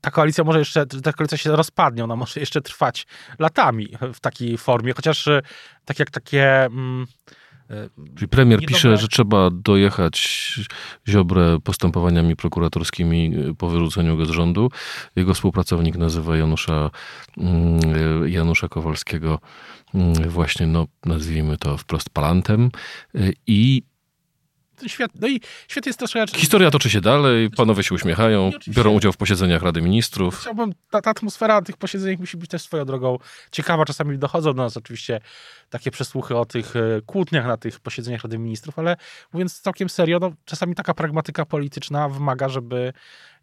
ta 0.00 0.10
koalicja 0.10 0.44
może 0.44 0.58
jeszcze, 0.58 0.86
ta 0.86 1.12
koalicja 1.12 1.38
się 1.38 1.56
rozpadnie, 1.56 2.04
ona 2.04 2.16
może 2.16 2.40
jeszcze 2.40 2.60
trwać 2.60 3.06
latami 3.38 3.88
w 4.14 4.20
takiej 4.20 4.58
formie, 4.58 4.92
chociaż 4.92 5.26
y, 5.26 5.42
tak 5.84 5.98
jak 5.98 6.10
takie... 6.10 6.64
Mm, 6.64 7.06
y, 7.70 7.90
Czyli 8.16 8.28
premier 8.28 8.60
niedobre... 8.60 8.76
pisze, 8.76 8.96
że 8.96 9.08
trzeba 9.08 9.50
dojechać 9.52 10.54
Ziobrę 11.08 11.58
postępowaniami 11.64 12.36
prokuratorskimi 12.36 13.32
po 13.58 13.68
wyrzuceniu 13.68 14.16
go 14.16 14.26
z 14.26 14.30
rządu. 14.30 14.70
Jego 15.16 15.34
współpracownik 15.34 15.96
nazywa 15.96 16.36
Janusza, 16.36 16.90
mm, 17.38 18.28
Janusza 18.28 18.68
Kowalskiego 18.68 19.38
mm, 19.94 20.28
właśnie, 20.28 20.66
no 20.66 20.86
nazwijmy 21.04 21.58
to 21.58 21.76
wprost 21.76 22.10
palantem 22.10 22.70
i 23.46 23.82
świat, 24.86 25.10
no 25.20 25.28
i 25.28 25.40
świat 25.68 25.86
jest 25.86 25.98
troszkę... 25.98 26.24
Historia 26.36 26.70
toczy 26.70 26.90
się 26.90 27.00
dalej, 27.00 27.50
panowie 27.50 27.82
się 27.82 27.94
uśmiechają, 27.94 28.50
biorą 28.68 28.92
udział 28.92 29.12
w 29.12 29.16
posiedzeniach 29.16 29.62
Rady 29.62 29.82
Ministrów. 29.82 30.40
Chciałbym, 30.40 30.72
ta, 30.90 31.00
ta 31.00 31.10
atmosfera 31.10 31.62
tych 31.62 31.76
posiedzeń 31.76 32.16
musi 32.20 32.36
być 32.36 32.50
też 32.50 32.62
swoją 32.62 32.84
drogą 32.84 33.18
ciekawa. 33.50 33.84
Czasami 33.84 34.18
dochodzą 34.18 34.52
do 34.52 34.62
nas 34.62 34.76
oczywiście 34.76 35.20
takie 35.70 35.90
przesłuchy 35.90 36.36
o 36.36 36.44
tych 36.44 36.76
e, 36.76 36.80
kłótniach 37.06 37.46
na 37.46 37.56
tych 37.56 37.80
posiedzeniach 37.80 38.22
Rady 38.22 38.38
Ministrów, 38.38 38.78
ale 38.78 38.96
mówiąc 39.32 39.60
całkiem 39.60 39.88
serio, 39.88 40.18
no, 40.18 40.32
czasami 40.44 40.74
taka 40.74 40.94
pragmatyka 40.94 41.44
polityczna 41.44 42.08
wymaga, 42.08 42.48
żeby 42.48 42.92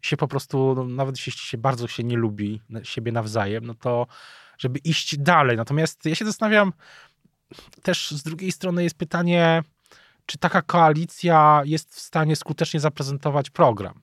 się 0.02 0.16
po 0.16 0.28
prostu, 0.28 0.74
no, 0.76 0.84
nawet 0.84 1.16
jeśli 1.16 1.32
się 1.32 1.58
bardzo 1.58 1.88
się 1.88 2.04
nie 2.04 2.16
lubi 2.16 2.60
siebie 2.82 3.12
nawzajem, 3.12 3.66
no 3.66 3.74
to 3.74 4.06
żeby 4.58 4.78
iść 4.78 5.18
dalej. 5.18 5.56
Natomiast 5.56 6.04
ja 6.04 6.14
się 6.14 6.24
zastanawiam, 6.24 6.72
też 7.82 8.10
z 8.10 8.22
drugiej 8.22 8.52
strony 8.52 8.82
jest 8.82 8.98
pytanie, 8.98 9.62
czy 10.26 10.38
taka 10.38 10.62
koalicja 10.62 11.62
jest 11.64 11.94
w 11.94 12.00
stanie 12.00 12.36
skutecznie 12.36 12.80
zaprezentować 12.80 13.50
program. 13.50 14.02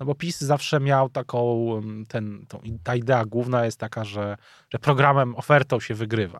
No 0.00 0.06
bo 0.06 0.14
PiS 0.14 0.40
zawsze 0.40 0.80
miał 0.80 1.08
taką, 1.08 1.66
ten, 2.08 2.46
tą, 2.48 2.60
ta 2.82 2.94
idea 2.94 3.24
główna 3.24 3.64
jest 3.64 3.78
taka, 3.78 4.04
że, 4.04 4.36
że 4.70 4.78
programem, 4.78 5.36
ofertą 5.36 5.80
się 5.80 5.94
wygrywa. 5.94 6.38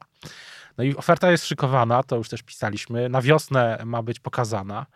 No 0.78 0.84
i 0.84 0.96
oferta 0.96 1.30
jest 1.30 1.46
szykowana, 1.46 2.02
to 2.02 2.16
już 2.16 2.28
też 2.28 2.42
pisaliśmy, 2.42 3.08
na 3.08 3.22
wiosnę 3.22 3.82
ma 3.84 4.02
być 4.02 4.20
pokazana. 4.20 4.86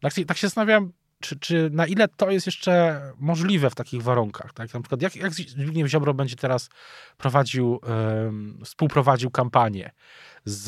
Tak, 0.00 0.12
tak 0.26 0.36
się 0.36 0.46
zastanawiam, 0.46 0.92
czy, 1.20 1.38
czy 1.38 1.70
na 1.72 1.86
ile 1.86 2.08
to 2.08 2.30
jest 2.30 2.46
jeszcze 2.46 3.02
możliwe 3.18 3.70
w 3.70 3.74
takich 3.74 4.02
warunkach. 4.02 4.52
Tak? 4.52 4.74
Na 4.74 4.80
przykład 4.80 5.02
jak, 5.02 5.16
jak 5.16 5.32
Zbigniew 5.34 5.88
Ziobro 5.88 6.14
będzie 6.14 6.36
teraz 6.36 6.68
prowadził, 7.16 7.80
współprowadził 8.64 9.30
kampanię 9.30 9.90
z, 10.44 10.64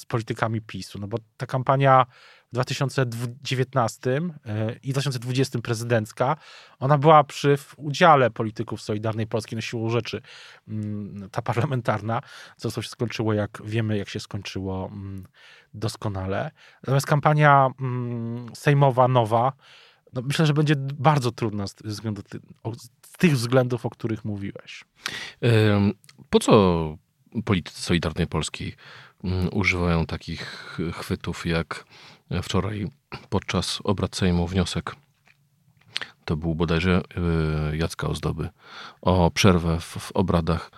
z 0.00 0.04
politykami 0.04 0.60
PiSu, 0.60 0.98
no 0.98 1.08
bo 1.08 1.18
ta 1.36 1.46
kampania 1.46 2.06
w 2.52 2.54
2019 2.54 4.10
e, 4.46 4.76
i 4.82 4.92
2020 4.92 5.58
prezydencka, 5.58 6.36
ona 6.78 6.98
była 6.98 7.24
przy 7.24 7.58
udziale 7.76 8.30
polityków 8.30 8.82
Solidarnej 8.82 9.26
Polski 9.26 9.56
na 9.56 9.62
siłą 9.62 9.90
rzeczy, 9.90 10.22
mm, 10.68 11.28
ta 11.30 11.42
parlamentarna, 11.42 12.20
co 12.56 12.82
się 12.82 12.88
skończyło, 12.88 13.32
jak 13.32 13.62
wiemy, 13.64 13.98
jak 13.98 14.08
się 14.08 14.20
skończyło 14.20 14.90
mm, 14.92 15.26
doskonale. 15.74 16.50
Natomiast 16.82 17.06
kampania 17.06 17.70
mm, 17.80 18.46
sejmowa 18.54 19.08
nowa, 19.08 19.52
no 20.12 20.22
myślę, 20.22 20.46
że 20.46 20.54
będzie 20.54 20.74
bardzo 20.76 21.30
trudna 21.30 21.66
z, 21.66 21.74
względu, 21.74 22.22
z 22.76 23.12
tych 23.18 23.32
względów, 23.32 23.86
o 23.86 23.90
których 23.90 24.24
mówiłeś. 24.24 24.84
Po 26.30 26.38
co 26.38 26.52
politycy 27.44 27.82
Solidarnej 27.82 28.26
Polskiej 28.26 28.68
mm, 28.68 28.76
używają 29.52 30.06
takich 30.06 30.76
chwytów 30.92 31.46
jak 31.46 31.84
wczoraj 32.42 32.88
podczas 33.28 33.78
obrad 33.84 34.16
Sejmu 34.16 34.46
wniosek 34.46 34.96
to 36.24 36.36
był 36.36 36.54
bodajże 36.54 37.02
y, 37.72 37.76
Jacka 37.76 38.08
Ozdoby, 38.08 38.48
o 39.00 39.30
przerwę 39.30 39.80
w, 39.80 39.84
w 39.84 40.12
obradach 40.12 40.70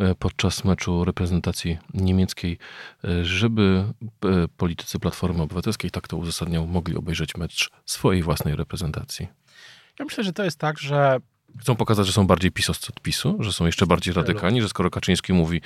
y, 0.00 0.14
podczas 0.14 0.64
meczu 0.64 1.04
reprezentacji 1.04 1.78
niemieckiej, 1.94 2.58
y, 3.04 3.24
żeby 3.24 3.84
politycy 4.56 4.98
Platformy 4.98 5.42
Obywatelskiej, 5.42 5.90
tak 5.90 6.08
to 6.08 6.16
uzasadniał, 6.16 6.66
mogli 6.66 6.96
obejrzeć 6.96 7.36
mecz 7.36 7.70
swojej 7.86 8.22
własnej 8.22 8.56
reprezentacji. 8.56 9.28
Ja 9.98 10.04
myślę, 10.04 10.24
że 10.24 10.32
to 10.32 10.44
jest 10.44 10.58
tak, 10.58 10.78
że 10.78 11.18
Chcą 11.58 11.76
pokazać, 11.76 12.06
że 12.06 12.12
są 12.12 12.26
bardziej 12.26 12.50
pisowcy 12.50 12.86
od 12.88 13.00
PiSu, 13.00 13.36
że 13.40 13.52
są 13.52 13.66
jeszcze 13.66 13.86
bardziej 13.86 14.14
radykalni, 14.14 14.62
że 14.62 14.68
skoro 14.68 14.90
Kaczyński 14.90 15.32
mówi, 15.32 15.60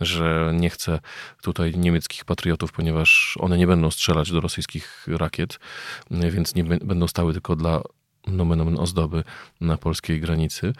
że 0.00 0.52
nie 0.54 0.70
chce 0.70 1.00
tutaj 1.42 1.74
niemieckich 1.76 2.24
patriotów, 2.24 2.72
ponieważ 2.72 3.38
one 3.40 3.58
nie 3.58 3.66
będą 3.66 3.90
strzelać 3.90 4.32
do 4.32 4.40
rosyjskich 4.40 5.06
rakiet, 5.08 5.58
więc 6.10 6.54
nie 6.54 6.64
będą 6.64 7.08
stały 7.08 7.32
tylko 7.32 7.56
dla 7.56 7.82
nomen 8.26 8.60
omen 8.60 8.78
ozdoby 8.78 9.24
na 9.60 9.76
polskiej 9.76 10.20
granicy. 10.20 10.72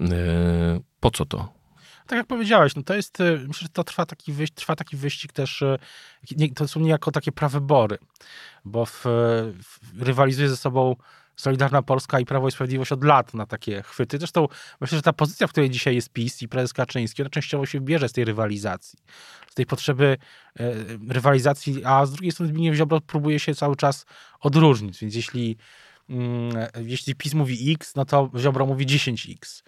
E, 0.00 0.80
po 1.00 1.10
co 1.10 1.24
to? 1.24 1.52
Tak 2.06 2.16
jak 2.16 2.26
powiedziałeś, 2.26 2.76
no 2.76 2.82
to 2.82 2.94
jest, 2.94 3.20
e, 3.20 3.38
myślę, 3.38 3.64
że 3.64 3.68
to 3.68 3.84
trwa 3.84 4.06
taki, 4.06 4.32
wyścig, 4.32 4.56
trwa 4.56 4.76
taki 4.76 4.96
wyścig 4.96 5.32
też, 5.32 5.62
e, 5.62 5.78
to 6.54 6.68
są 6.68 6.80
niejako 6.80 7.12
takie 7.12 7.32
prawybory, 7.32 7.98
bo 8.64 8.86
w, 8.86 9.04
w, 9.62 10.02
rywalizuje 10.02 10.48
ze 10.48 10.56
sobą 10.56 10.96
Solidarna 11.42 11.82
Polska 11.82 12.20
i 12.20 12.24
Prawo 12.24 12.48
i 12.48 12.52
Sprawiedliwość 12.52 12.92
od 12.92 13.04
lat 13.04 13.34
na 13.34 13.46
takie 13.46 13.82
chwyty. 13.82 14.18
Zresztą 14.18 14.48
myślę, 14.80 14.98
że 14.98 15.02
ta 15.02 15.12
pozycja, 15.12 15.46
w 15.46 15.50
której 15.50 15.70
dzisiaj 15.70 15.94
jest 15.94 16.10
PiS 16.10 16.42
i 16.42 16.48
prezes 16.48 16.72
Kaczyński, 16.72 17.22
ona 17.22 17.30
częściowo 17.30 17.66
się 17.66 17.80
bierze 17.80 18.08
z 18.08 18.12
tej 18.12 18.24
rywalizacji. 18.24 18.98
Z 19.50 19.54
tej 19.54 19.66
potrzeby 19.66 20.16
e, 20.60 20.72
rywalizacji, 21.08 21.84
a 21.84 22.06
z 22.06 22.12
drugiej 22.12 22.32
strony 22.32 22.52
Zbigniew 22.52 22.76
Ziobro 22.76 23.00
próbuje 23.00 23.38
się 23.38 23.54
cały 23.54 23.76
czas 23.76 24.06
odróżnić. 24.40 25.00
Więc 25.00 25.14
jeśli, 25.14 25.56
mm, 26.10 26.66
jeśli 26.76 27.14
PiS 27.14 27.34
mówi 27.34 27.72
X, 27.72 27.94
no 27.96 28.04
to 28.04 28.30
Ziobro 28.36 28.66
mówi 28.66 28.86
10X. 28.86 29.62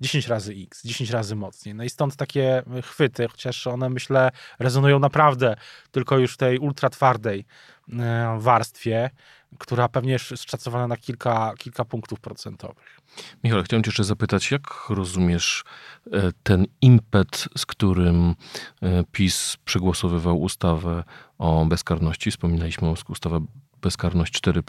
10 0.00 0.28
razy 0.28 0.54
X, 0.66 0.82
10 0.84 1.10
razy 1.10 1.36
mocniej. 1.36 1.74
No 1.74 1.84
i 1.84 1.90
stąd 1.90 2.16
takie 2.16 2.62
chwyty, 2.82 3.28
chociaż 3.28 3.66
one 3.66 3.90
myślę 3.90 4.30
rezonują 4.58 4.98
naprawdę 4.98 5.56
tylko 5.90 6.18
już 6.18 6.34
w 6.34 6.36
tej 6.36 6.58
ultra 6.58 6.90
twardej 6.90 7.44
e, 7.92 8.36
warstwie 8.38 9.10
która 9.58 9.88
pewnie 9.88 10.12
jest 10.12 10.50
szacowana 10.50 10.86
na 10.86 10.96
kilka, 10.96 11.52
kilka 11.58 11.84
punktów 11.84 12.20
procentowych. 12.20 13.00
Michał, 13.44 13.62
chciałem 13.62 13.82
Cię 13.82 13.88
jeszcze 13.88 14.04
zapytać, 14.04 14.50
jak 14.50 14.84
rozumiesz 14.88 15.64
e, 16.12 16.32
ten 16.42 16.66
impet, 16.82 17.48
z 17.58 17.66
którym 17.66 18.34
e, 18.82 19.04
PiS 19.12 19.56
przegłosowywał 19.64 20.40
ustawę 20.40 21.04
o 21.38 21.66
bezkarności? 21.66 22.30
Wspominaliśmy 22.30 22.88
o 22.88 22.94
ustawę 23.08 23.44
bezkarność 23.82 24.32
4. 24.32 24.62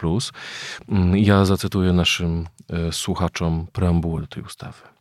Mm, 0.88 1.18
ja 1.18 1.46
zacytuję 1.46 1.94
naszym 1.94 2.48
e, 2.70 2.92
słuchaczom 2.92 3.68
preambułę 3.74 4.22
do 4.22 4.28
tej 4.28 4.44
ustawy. 4.44 5.01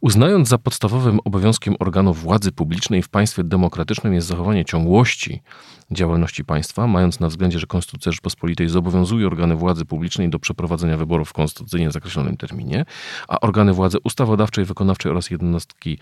Uznając 0.00 0.48
za 0.48 0.58
podstawowym 0.58 1.20
obowiązkiem 1.24 1.74
organów 1.78 2.22
władzy 2.22 2.52
publicznej 2.52 3.02
w 3.02 3.08
państwie 3.08 3.44
demokratycznym 3.44 4.14
jest 4.14 4.26
zachowanie 4.26 4.64
ciągłości 4.64 5.42
działalności 5.90 6.44
państwa, 6.44 6.86
mając 6.86 7.20
na 7.20 7.28
względzie, 7.28 7.58
że 7.58 7.66
Konstytucja 7.66 8.12
Rzeczpospolitej 8.12 8.68
zobowiązuje 8.68 9.26
organy 9.26 9.56
władzy 9.56 9.84
publicznej 9.84 10.30
do 10.30 10.38
przeprowadzenia 10.38 10.96
wyborów 10.96 11.28
w 11.28 11.32
konstytucyjnie 11.32 11.90
zakreślonym 11.90 12.36
terminie, 12.36 12.84
a 13.28 13.40
organy 13.40 13.72
władzy 13.72 13.98
ustawodawczej, 14.04 14.64
wykonawczej 14.64 15.12
oraz 15.12 15.30
jednostki 15.30 15.98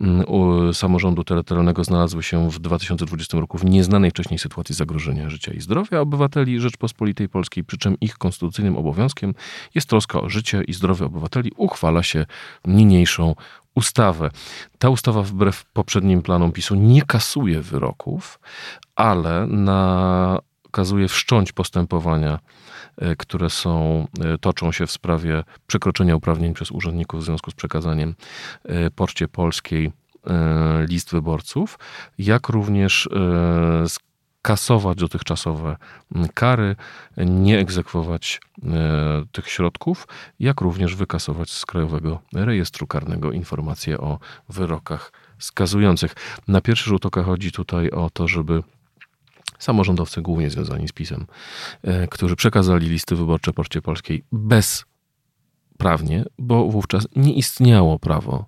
mm, 0.00 0.24
samorządu 0.74 1.24
terytorialnego 1.24 1.84
znalazły 1.84 2.22
się 2.22 2.50
w 2.50 2.58
2020 2.58 3.38
roku 3.40 3.58
w 3.58 3.64
nieznanej 3.64 4.10
wcześniej 4.10 4.38
sytuacji 4.38 4.74
zagrożenia 4.74 5.30
życia 5.30 5.52
i 5.52 5.60
zdrowia 5.60 6.00
obywateli 6.00 6.60
Rzeczpospolitej 6.60 7.28
Polskiej, 7.28 7.64
przy 7.64 7.78
czym 7.78 7.96
ich 8.00 8.18
konstytucyjnym 8.18 8.76
obowiązkiem 8.76 9.34
jest 9.74 9.88
troska 9.88 10.20
o 10.20 10.28
życie 10.28 10.62
i 10.68 10.72
zdrowie 10.72 11.06
obywateli, 11.06 11.52
uchwala 11.56 12.02
się 12.02 12.26
niniejszą 12.76 13.34
ustawę. 13.76 14.30
Ta 14.78 14.88
ustawa 14.88 15.22
wbrew 15.22 15.64
poprzednim 15.64 16.22
planom 16.22 16.52
PiSu 16.52 16.74
nie 16.74 17.02
kasuje 17.02 17.60
wyroków, 17.60 18.40
ale 18.96 19.46
nakazuje 19.46 21.08
wszcząć 21.08 21.52
postępowania, 21.52 22.38
e, 22.98 23.16
które 23.16 23.50
są, 23.50 24.06
e, 24.20 24.38
toczą 24.38 24.72
się 24.72 24.86
w 24.86 24.90
sprawie 24.90 25.44
przekroczenia 25.66 26.16
uprawnień 26.16 26.54
przez 26.54 26.70
urzędników 26.70 27.20
w 27.20 27.24
związku 27.24 27.50
z 27.50 27.54
przekazaniem 27.54 28.14
e, 28.64 28.90
Poczcie 28.90 29.28
Polskiej 29.28 29.92
list 30.88 31.10
wyborców, 31.10 31.78
jak 32.18 32.48
również 32.48 33.08
kasować 34.46 34.98
dotychczasowe 34.98 35.76
mm, 36.14 36.28
kary, 36.34 36.76
nie 37.16 37.58
egzekwować 37.58 38.40
e, 38.62 39.24
tych 39.32 39.48
środków, 39.48 40.08
jak 40.40 40.60
również 40.60 40.94
wykasować 40.94 41.50
z 41.50 41.66
Krajowego 41.66 42.20
Rejestru 42.32 42.86
Karnego 42.86 43.32
informacje 43.32 43.98
o 43.98 44.18
wyrokach 44.48 45.12
skazujących. 45.38 46.14
Na 46.48 46.60
pierwszy 46.60 46.90
rzut 46.90 47.06
oka 47.06 47.22
chodzi 47.22 47.52
tutaj 47.52 47.90
o 47.90 48.10
to, 48.10 48.28
żeby 48.28 48.62
samorządowcy, 49.58 50.22
głównie 50.22 50.50
związani 50.50 50.88
z 50.88 50.92
PiSem, 50.92 51.26
e, 51.82 52.08
którzy 52.08 52.36
przekazali 52.36 52.88
listy 52.88 53.16
wyborcze 53.16 53.52
Poczcie 53.52 53.82
Polskiej 53.82 54.24
bez 54.32 54.84
prawnie, 55.78 56.24
bo 56.38 56.70
wówczas 56.70 57.08
nie 57.16 57.32
istniało 57.32 57.98
prawo, 57.98 58.46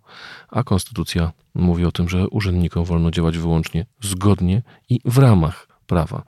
a 0.49 0.63
konstytucja 0.63 1.33
mówi 1.55 1.85
o 1.85 1.93
tym, 1.93 2.09
że 2.09 2.29
urzędnikom 2.29 2.85
wolno 2.85 3.11
działać 3.11 3.39
wyłącznie 3.39 3.87
zgodnie 4.01 4.63
i 4.89 5.01
w 5.05 5.19
ramach 5.19 5.68
prawa. 5.89 6.23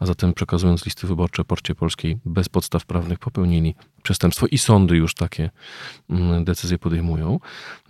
A 0.00 0.06
zatem 0.06 0.32
przekazując 0.34 0.84
listy 0.84 1.06
wyborcze 1.06 1.44
Poczcie 1.44 1.74
Polskiej 1.74 2.18
bez 2.24 2.48
podstaw 2.48 2.86
prawnych 2.86 3.18
popełnili 3.18 3.74
przestępstwo 4.02 4.46
i 4.46 4.58
sądy 4.58 4.96
już 4.96 5.14
takie 5.14 5.50
mm, 6.10 6.44
decyzje 6.44 6.78
podejmują. 6.78 7.40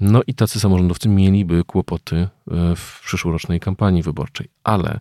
No 0.00 0.20
i 0.26 0.34
tacy 0.34 0.60
samorządowcy 0.60 1.08
mieliby 1.08 1.64
kłopoty 1.64 2.16
e, 2.16 2.28
w 2.76 3.00
przyszłorocznej 3.04 3.60
kampanii 3.60 4.02
wyborczej. 4.02 4.48
Ale 4.64 5.00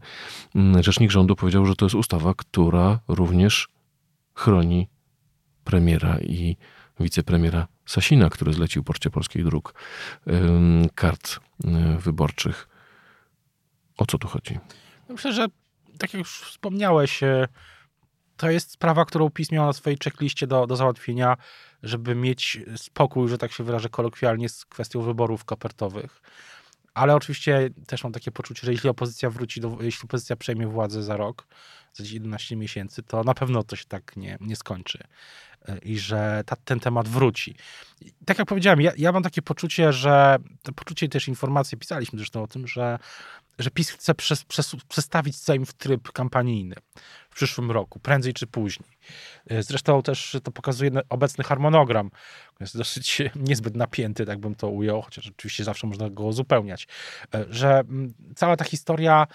mm, 0.55 0.83
rzecznik 0.83 1.11
rządu 1.11 1.35
powiedział, 1.35 1.65
że 1.65 1.75
to 1.75 1.85
jest 1.85 1.95
ustawa, 1.95 2.33
która 2.33 2.99
również 3.07 3.67
chroni 4.33 4.87
premiera 5.63 6.19
i 6.19 6.57
wicepremiera 6.99 7.67
Sasina, 7.85 8.29
który 8.29 8.53
zlecił 8.53 8.83
Poczcie 8.83 9.09
Polskiej 9.09 9.43
dróg 9.43 9.73
kart 10.95 11.39
e, 11.65 11.97
wyborczych. 11.99 12.67
O 13.97 14.05
co 14.05 14.17
tu 14.17 14.27
chodzi? 14.27 14.59
Myślę, 15.09 15.33
że 15.33 15.47
tak 15.97 16.13
jak 16.13 16.19
już 16.19 16.41
wspomniałeś, 16.41 17.23
e, 17.23 17.47
to 18.37 18.49
jest 18.49 18.71
sprawa, 18.71 19.05
którą 19.05 19.29
PiS 19.29 19.51
miał 19.51 19.65
na 19.65 19.73
swojej 19.73 19.97
checkliście 20.03 20.47
do, 20.47 20.67
do 20.67 20.75
załatwienia, 20.75 21.37
żeby 21.83 22.15
mieć 22.15 22.59
spokój, 22.75 23.29
że 23.29 23.37
tak 23.37 23.51
się 23.51 23.63
wyrażę 23.63 23.89
kolokwialnie, 23.89 24.49
z 24.49 24.65
kwestią 24.65 25.01
wyborów 25.01 25.45
kopertowych. 25.45 26.21
Ale 26.93 27.15
oczywiście 27.15 27.69
też 27.87 28.03
mam 28.03 28.13
takie 28.13 28.31
poczucie, 28.31 28.61
że 28.65 28.71
jeśli 28.71 28.89
opozycja 28.89 29.29
wróci, 29.29 29.61
do, 29.61 29.77
jeśli 29.81 30.05
opozycja 30.05 30.35
przejmie 30.35 30.67
władzę 30.67 31.03
za 31.03 31.17
rok, 31.17 31.47
za 31.93 32.03
11 32.03 32.55
miesięcy, 32.55 33.03
to 33.03 33.23
na 33.23 33.33
pewno 33.33 33.63
to 33.63 33.75
się 33.75 33.85
tak 33.85 34.17
nie, 34.17 34.37
nie 34.41 34.55
skończy 34.55 35.03
i 35.83 35.99
że 35.99 36.43
ta, 36.45 36.55
ten 36.55 36.79
temat 36.79 37.07
wróci. 37.07 37.55
Tak 38.25 38.39
jak 38.39 38.47
powiedziałem, 38.47 38.81
ja, 38.81 38.91
ja 38.97 39.11
mam 39.11 39.23
takie 39.23 39.41
poczucie, 39.41 39.93
że 39.93 40.37
to 40.63 40.71
poczucie 40.71 41.09
też 41.09 41.27
informacji, 41.27 41.77
pisaliśmy 41.77 42.19
zresztą 42.19 42.43
o 42.43 42.47
tym, 42.47 42.67
że 42.67 42.99
że 43.59 43.71
PiS 43.71 43.89
chce 43.89 44.15
przes, 44.15 44.43
przes, 44.43 44.75
przestawić 44.87 45.37
Sejm 45.37 45.65
w 45.65 45.73
tryb 45.73 46.11
kampanijny 46.11 46.75
w 47.29 47.35
przyszłym 47.35 47.71
roku, 47.71 47.99
prędzej 47.99 48.33
czy 48.33 48.47
później. 48.47 48.89
E, 49.47 49.63
zresztą 49.63 50.01
też 50.01 50.37
to 50.43 50.51
pokazuje 50.51 50.91
obecny 51.09 51.43
harmonogram. 51.43 52.11
Jest 52.59 52.77
dosyć 52.77 53.21
niezbyt 53.35 53.75
napięty, 53.75 54.25
tak 54.25 54.39
bym 54.39 54.55
to 54.55 54.69
ujął, 54.69 55.01
chociaż 55.01 55.27
oczywiście 55.27 55.63
zawsze 55.63 55.87
można 55.87 56.09
go 56.09 56.23
uzupełniać. 56.23 56.87
E, 57.35 57.45
że 57.49 57.83
cała 58.35 58.57
ta 58.57 58.65
historia 58.65 59.15
mm, 59.15 59.27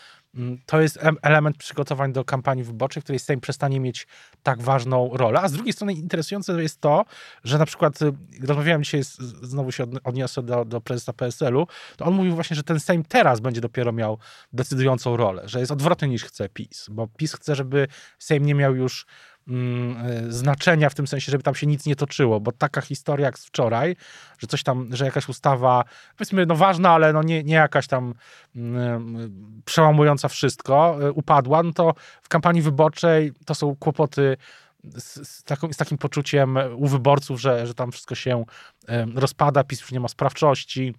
to 0.67 0.81
jest 0.81 0.99
element 1.23 1.57
przygotowań 1.57 2.13
do 2.13 2.25
kampanii 2.25 2.65
wyborczej, 2.65 3.01
w 3.01 3.05
której 3.05 3.19
Sejm 3.19 3.41
przestanie 3.41 3.81
mieć 3.81 4.07
tak 4.43 4.63
ważną 4.63 5.11
rolę. 5.13 5.41
A 5.41 5.49
z 5.49 5.53
drugiej 5.53 5.73
strony 5.73 5.93
interesujące 5.93 6.63
jest 6.63 6.81
to, 6.81 7.05
że 7.45 7.59
na 7.59 7.67
przykład 7.67 8.03
y, 8.03 8.13
rozmawiałem 8.47 8.85
dzisiaj, 8.85 9.05
z, 9.05 9.17
znowu 9.43 9.73
się 9.73 9.87
odniosę 10.05 10.43
do, 10.43 10.65
do 10.65 10.81
prezesa 10.81 11.13
PSL-u, 11.13 11.67
to 11.97 12.05
on 12.05 12.15
mówił 12.15 12.35
właśnie, 12.35 12.57
że 12.57 12.63
ten 12.63 12.81
Sejm 12.81 13.05
teraz 13.05 13.41
będzie 13.41 13.61
dopiero 13.61 13.93
miał 13.93 14.19
decydującą 14.53 15.17
rolę, 15.17 15.43
że 15.49 15.61
jest 15.61 15.73
odwrotny 15.73 16.09
niż 16.09 16.25
chce 16.25 16.49
PiS, 16.49 16.87
bo 16.91 17.09
PiS 17.09 17.35
chce, 17.35 17.55
żeby 17.55 17.89
Sejm 18.19 18.47
nie 18.47 18.55
miał 18.55 18.77
już 18.77 19.07
Mm, 19.07 19.30
znaczenia 20.29 20.91
w 20.91 20.95
tym 20.95 21.07
sensie, 21.07 21.33
żeby 21.33 21.45
tam 21.45 21.55
się 21.55 21.67
nic 21.67 21.87
nie 21.87 21.97
toczyło, 21.97 22.41
bo 22.41 22.53
taka 22.53 22.81
historia 22.81 23.27
jak 23.27 23.39
z 23.39 23.47
wczoraj, 23.47 23.97
że 24.39 24.47
coś 24.47 24.63
tam, 24.63 24.89
że 24.93 25.05
jakaś 25.05 25.29
ustawa, 25.29 25.85
powiedzmy, 26.17 26.47
no 26.47 26.57
ważna, 26.57 26.91
ale 26.91 27.13
no 27.13 27.23
nie, 27.23 27.45
nie 27.45 27.55
jakaś 27.55 27.87
tam 27.87 28.15
mm, 28.57 29.63
przełamująca 29.65 30.29
wszystko, 30.29 30.99
e, 31.03 31.13
upadła, 31.13 31.63
no 31.63 31.73
to 31.73 31.95
w 32.23 32.29
kampanii 32.29 32.63
wyborczej 32.63 33.33
to 33.47 33.55
są 33.55 33.77
kłopoty 33.77 34.37
z, 34.85 35.29
z, 35.29 35.43
taką, 35.43 35.73
z, 35.73 35.77
takim 35.77 35.99
poczuciem 35.99 36.59
u 36.77 36.87
wyborców, 36.87 37.41
że, 37.41 37.67
że 37.67 37.75
tam 37.75 37.93
wszystko 37.93 38.15
się 38.15 38.45
e, 38.89 39.07
rozpada, 39.15 39.65
PiS 39.65 39.81
już 39.81 39.93
nie 39.93 40.01
ma 40.01 40.09
sprawczości, 40.09 40.95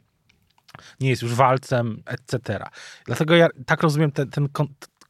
nie 1.00 1.10
jest 1.10 1.22
już 1.22 1.36
walcem, 1.36 2.04
etc. 2.06 2.64
Dlatego 3.06 3.36
ja 3.36 3.48
tak 3.66 3.82
rozumiem 3.82 4.12
ten, 4.12 4.30
ten, 4.30 4.50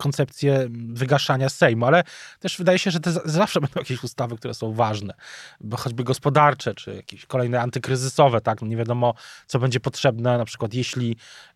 koncepcję 0.01 0.67
wygaszania 0.69 1.49
Sejmu, 1.49 1.85
ale 1.85 2.03
też 2.39 2.57
wydaje 2.57 2.79
się, 2.79 2.91
że 2.91 2.99
te 2.99 3.11
zawsze 3.25 3.61
będą 3.61 3.79
jakieś 3.79 4.03
ustawy, 4.03 4.37
które 4.37 4.53
są 4.53 4.73
ważne, 4.73 5.13
bo 5.59 5.77
choćby 5.77 6.03
gospodarcze, 6.03 6.73
czy 6.73 6.95
jakieś 6.95 7.25
kolejne 7.25 7.61
antykryzysowe, 7.61 8.41
tak, 8.41 8.61
no 8.61 8.67
nie 8.67 8.77
wiadomo, 8.77 9.13
co 9.47 9.59
będzie 9.59 9.79
potrzebne, 9.79 10.37
na 10.37 10.45
przykład 10.45 10.73
jeśli 10.73 11.15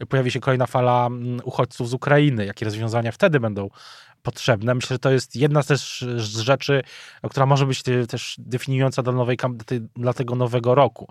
pojawi 0.09 0.31
się 0.31 0.39
kolejna 0.39 0.65
fala 0.65 1.05
mm, 1.05 1.39
uchodźców 1.43 1.89
z 1.89 1.93
Ukrainy, 1.93 2.45
jakie 2.45 2.65
rozwiązania 2.65 3.11
wtedy 3.11 3.39
będą 3.39 3.69
potrzebne. 4.25 4.75
Myślę, 4.75 4.93
że 4.93 4.99
to 4.99 5.11
jest 5.11 5.35
jedna 5.35 5.63
też 5.63 6.05
z 6.17 6.39
rzeczy, 6.39 6.83
która 7.29 7.45
może 7.45 7.65
być 7.65 7.83
też 8.09 8.35
definiująca 8.37 9.03
dla, 9.03 9.13
nowej, 9.13 9.37
dla 9.95 10.13
tego 10.13 10.35
nowego 10.35 10.75
roku. 10.75 11.07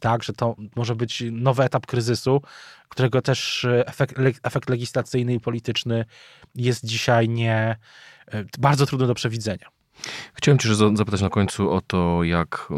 Tak, 0.00 0.22
że 0.22 0.32
to 0.32 0.56
może 0.76 0.94
być 0.94 1.22
nowy 1.32 1.62
etap 1.62 1.86
kryzysu, 1.86 2.42
którego 2.88 3.22
też 3.22 3.66
efekt, 3.86 4.14
efekt 4.42 4.70
legislacyjny 4.70 5.34
i 5.34 5.40
polityczny 5.40 6.04
jest 6.54 6.86
dzisiaj 6.86 7.28
nie 7.28 7.76
e, 8.26 8.44
bardzo 8.58 8.86
trudny 8.86 9.06
do 9.06 9.14
przewidzenia. 9.14 9.77
Chciałem 10.34 10.58
Cię 10.58 10.74
zapytać 10.74 11.20
na 11.20 11.28
końcu 11.28 11.70
o 11.70 11.80
to, 11.80 12.24
jak 12.24 12.68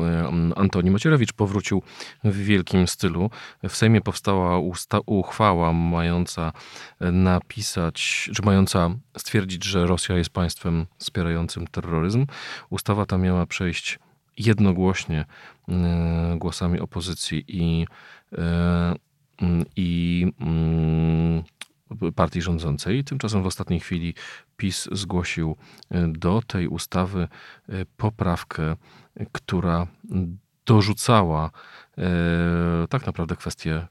Antoni 0.57 0.91
Macierewicz 0.91 1.33
powrócił 1.33 1.83
w 2.25 2.37
wielkim 2.37 2.89
stylu. 2.89 3.31
W 3.69 3.77
Sejmie 3.77 4.01
powstała 4.01 4.61
uchwała 5.07 5.73
mająca 5.73 6.53
napisać, 7.01 8.31
czy 8.35 8.43
mająca 8.43 8.91
stwierdzić, 9.19 9.65
że 9.65 9.87
Rosja 9.87 10.17
jest 10.17 10.31
państwem 10.31 10.87
wspierającym 10.99 11.67
terroryzm. 11.67 12.27
Ustawa 12.71 13.07
ta 13.07 13.19
miała 13.19 13.47
przejść 13.47 13.99
jednogłośnie 14.39 15.25
e, 15.69 16.37
głosami 16.39 16.81
opozycji 16.81 17.45
i, 17.49 17.87
e, 18.39 18.95
i 19.77 20.27
partii 22.17 22.43
rządzącej. 22.43 23.05
Tymczasem 23.05 23.43
w 23.43 23.47
ostatniej 23.47 23.81
chwili 23.81 24.15
PiS 24.61 24.89
zgłosił 24.93 25.57
e, 25.91 26.09
do 26.09 26.43
tej 26.47 26.69
ustawy 26.69 27.29
e, 27.69 27.85
poprawkę, 27.97 28.77
która 29.33 29.87
dorzucała 30.67 31.51
e, 31.99 32.03
tak 32.89 33.07
naprawdę 33.07 33.37
kwestię 33.37 33.87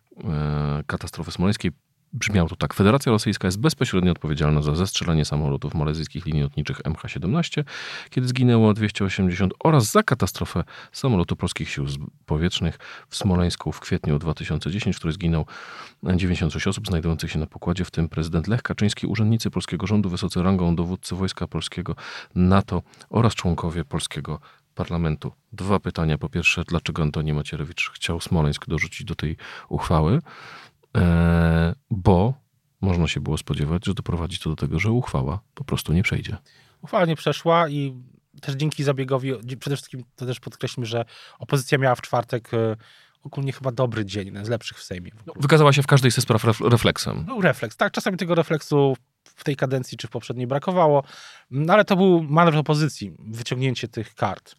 katastrofy 0.87 1.31
smoleńskiej 1.31 1.71
Brzmiało 2.13 2.49
to 2.49 2.55
tak. 2.55 2.73
Federacja 2.73 3.11
Rosyjska 3.11 3.47
jest 3.47 3.59
bezpośrednio 3.59 4.11
odpowiedzialna 4.11 4.61
za 4.61 4.75
zestrzelanie 4.75 5.25
samolotów 5.25 5.75
malezyjskich 5.75 6.25
linii 6.25 6.43
lotniczych 6.43 6.77
MH17, 6.77 7.63
kiedy 8.09 8.27
zginęło 8.27 8.73
280 8.73 9.53
oraz 9.63 9.91
za 9.91 10.03
katastrofę 10.03 10.63
samolotu 10.91 11.35
polskich 11.35 11.69
sił 11.69 11.85
powietrznych 12.25 12.79
w 13.09 13.15
Smoleńsku 13.15 13.71
w 13.71 13.79
kwietniu 13.79 14.19
2010, 14.19 14.95
w 14.95 14.99
której 14.99 15.13
zginął 15.13 15.45
96 16.03 16.67
osób 16.67 16.87
znajdujących 16.87 17.31
się 17.31 17.39
na 17.39 17.47
pokładzie, 17.47 17.85
w 17.85 17.91
tym 17.91 18.09
prezydent 18.09 18.47
Lech 18.47 18.61
Kaczyński, 18.61 19.07
urzędnicy 19.07 19.51
polskiego 19.51 19.87
rządu, 19.87 20.09
wysocy 20.09 20.43
rangą 20.43 20.75
dowódcy 20.75 21.15
Wojska 21.15 21.47
Polskiego, 21.47 21.95
NATO 22.35 22.81
oraz 23.09 23.35
członkowie 23.35 23.85
polskiego 23.85 24.39
parlamentu. 24.75 25.31
Dwa 25.53 25.79
pytania. 25.79 26.17
Po 26.17 26.29
pierwsze, 26.29 26.63
dlaczego 26.67 27.03
Antoni 27.03 27.33
Macierewicz 27.33 27.91
chciał 27.93 28.21
Smoleńsk 28.21 28.67
dorzucić 28.67 29.07
do 29.07 29.15
tej 29.15 29.37
uchwały? 29.69 30.21
E, 30.97 31.75
bo 31.89 32.33
można 32.81 33.07
się 33.07 33.21
było 33.21 33.37
spodziewać, 33.37 33.85
że 33.85 33.93
doprowadzi 33.93 34.39
to 34.39 34.49
do 34.49 34.55
tego, 34.55 34.79
że 34.79 34.91
uchwała 34.91 35.39
po 35.53 35.63
prostu 35.63 35.93
nie 35.93 36.03
przejdzie. 36.03 36.37
Uchwała 36.81 37.05
nie 37.05 37.15
przeszła 37.15 37.69
i 37.69 37.93
też 38.41 38.55
dzięki 38.55 38.83
zabiegowi, 38.83 39.31
przede 39.59 39.75
wszystkim 39.75 40.03
to 40.15 40.25
też 40.25 40.39
podkreślmy, 40.39 40.85
że 40.85 41.05
opozycja 41.39 41.77
miała 41.77 41.95
w 41.95 42.01
czwartek 42.01 42.53
e, 42.53 42.75
ogólnie 43.23 43.51
chyba 43.51 43.71
dobry 43.71 44.05
dzień, 44.05 44.25
jeden 44.25 44.45
z 44.45 44.49
lepszych 44.49 44.77
w 44.77 44.83
Sejmie. 44.83 45.11
W 45.11 45.41
Wykazała 45.41 45.73
się 45.73 45.83
w 45.83 45.87
każdej 45.87 46.11
ze 46.11 46.21
spraw 46.21 46.61
refleksem. 46.61 47.25
Był 47.25 47.41
refleks, 47.41 47.77
tak. 47.77 47.93
Czasami 47.93 48.17
tego 48.17 48.35
refleksu 48.35 48.95
w 49.39 49.43
tej 49.43 49.55
kadencji 49.55 49.97
czy 49.97 50.07
w 50.07 50.09
poprzedniej 50.09 50.47
brakowało, 50.47 51.03
no 51.51 51.73
ale 51.73 51.85
to 51.85 51.95
był 51.95 52.23
manewr 52.23 52.57
opozycji, 52.57 53.11
wyciągnięcie 53.19 53.87
tych 53.87 54.15
kart. 54.15 54.55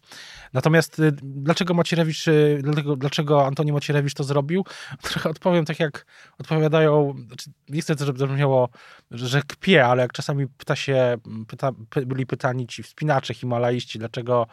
Natomiast 0.53 0.99
y, 0.99 1.11
dlaczego 1.21 1.73
Macierewicz, 1.73 2.27
y, 2.27 2.59
dlaczego, 2.63 2.95
dlaczego 2.95 3.45
Antoni 3.45 3.71
Macierewicz 3.71 4.13
to 4.13 4.23
zrobił? 4.23 4.65
Trochę 5.01 5.29
odpowiem 5.29 5.65
tak 5.65 5.79
jak 5.79 6.05
odpowiadają, 6.39 7.15
znaczy 7.27 7.51
nie 7.69 7.81
chcę, 7.81 7.95
żeby 7.99 8.19
to 8.19 8.27
brzmiało, 8.27 8.69
że 9.11 9.41
kpie, 9.41 9.85
ale 9.85 10.01
jak 10.01 10.13
czasami 10.13 10.47
pyta 10.47 10.75
się, 10.75 11.17
pyta, 11.47 11.71
byli 12.05 12.25
pytani 12.25 12.67
ci 12.67 12.83
wspinacze 12.83 13.33
himalaiści, 13.33 13.99
dlaczego 13.99 14.47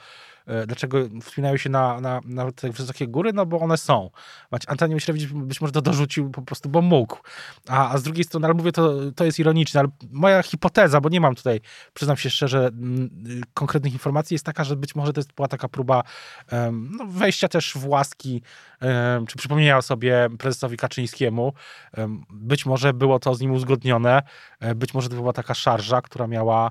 dlaczego 0.66 0.98
wspinają 1.22 1.56
się 1.56 1.70
na, 1.70 2.00
na, 2.00 2.20
na 2.24 2.52
te 2.52 2.70
wysokie 2.70 3.08
góry? 3.08 3.32
No 3.32 3.46
bo 3.46 3.60
one 3.60 3.76
są. 3.76 4.10
Antoni 4.66 4.94
Myślewicz 4.94 5.32
być 5.32 5.60
może 5.60 5.72
to 5.72 5.82
dorzucił 5.82 6.30
po 6.30 6.42
prostu, 6.42 6.68
bo 6.68 6.82
mógł. 6.82 7.18
A, 7.68 7.90
a 7.90 7.98
z 7.98 8.02
drugiej 8.02 8.24
strony, 8.24 8.46
ale 8.46 8.54
mówię, 8.54 8.72
to, 8.72 8.92
to 9.16 9.24
jest 9.24 9.38
ironiczne, 9.38 9.80
ale 9.80 9.88
moja 10.10 10.42
hipoteza, 10.42 11.00
bo 11.00 11.08
nie 11.08 11.20
mam 11.20 11.34
tutaj, 11.34 11.60
przyznam 11.94 12.16
się 12.16 12.30
szczerze, 12.30 12.70
konkretnych 13.54 13.92
informacji, 13.92 14.34
jest 14.34 14.44
taka, 14.44 14.64
że 14.64 14.76
być 14.76 14.94
może 14.94 15.12
to 15.12 15.20
jest, 15.20 15.32
była 15.32 15.48
taka 15.48 15.68
próba 15.68 16.02
um, 16.52 16.90
no, 16.96 17.06
wejścia 17.06 17.48
też 17.48 17.74
w 17.74 17.86
łaski, 17.86 18.42
um, 18.82 19.26
czy 19.26 19.38
przypomnienia 19.38 19.82
sobie 19.82 20.28
prezesowi 20.38 20.76
Kaczyńskiemu. 20.76 21.52
Um, 21.96 22.24
być 22.30 22.66
może 22.66 22.92
było 22.92 23.18
to 23.18 23.34
z 23.34 23.40
nim 23.40 23.52
uzgodnione, 23.52 24.22
e, 24.60 24.74
być 24.74 24.94
może 24.94 25.08
to 25.08 25.14
była 25.14 25.32
taka 25.32 25.54
szarża, 25.54 26.02
która 26.02 26.26
miała 26.26 26.70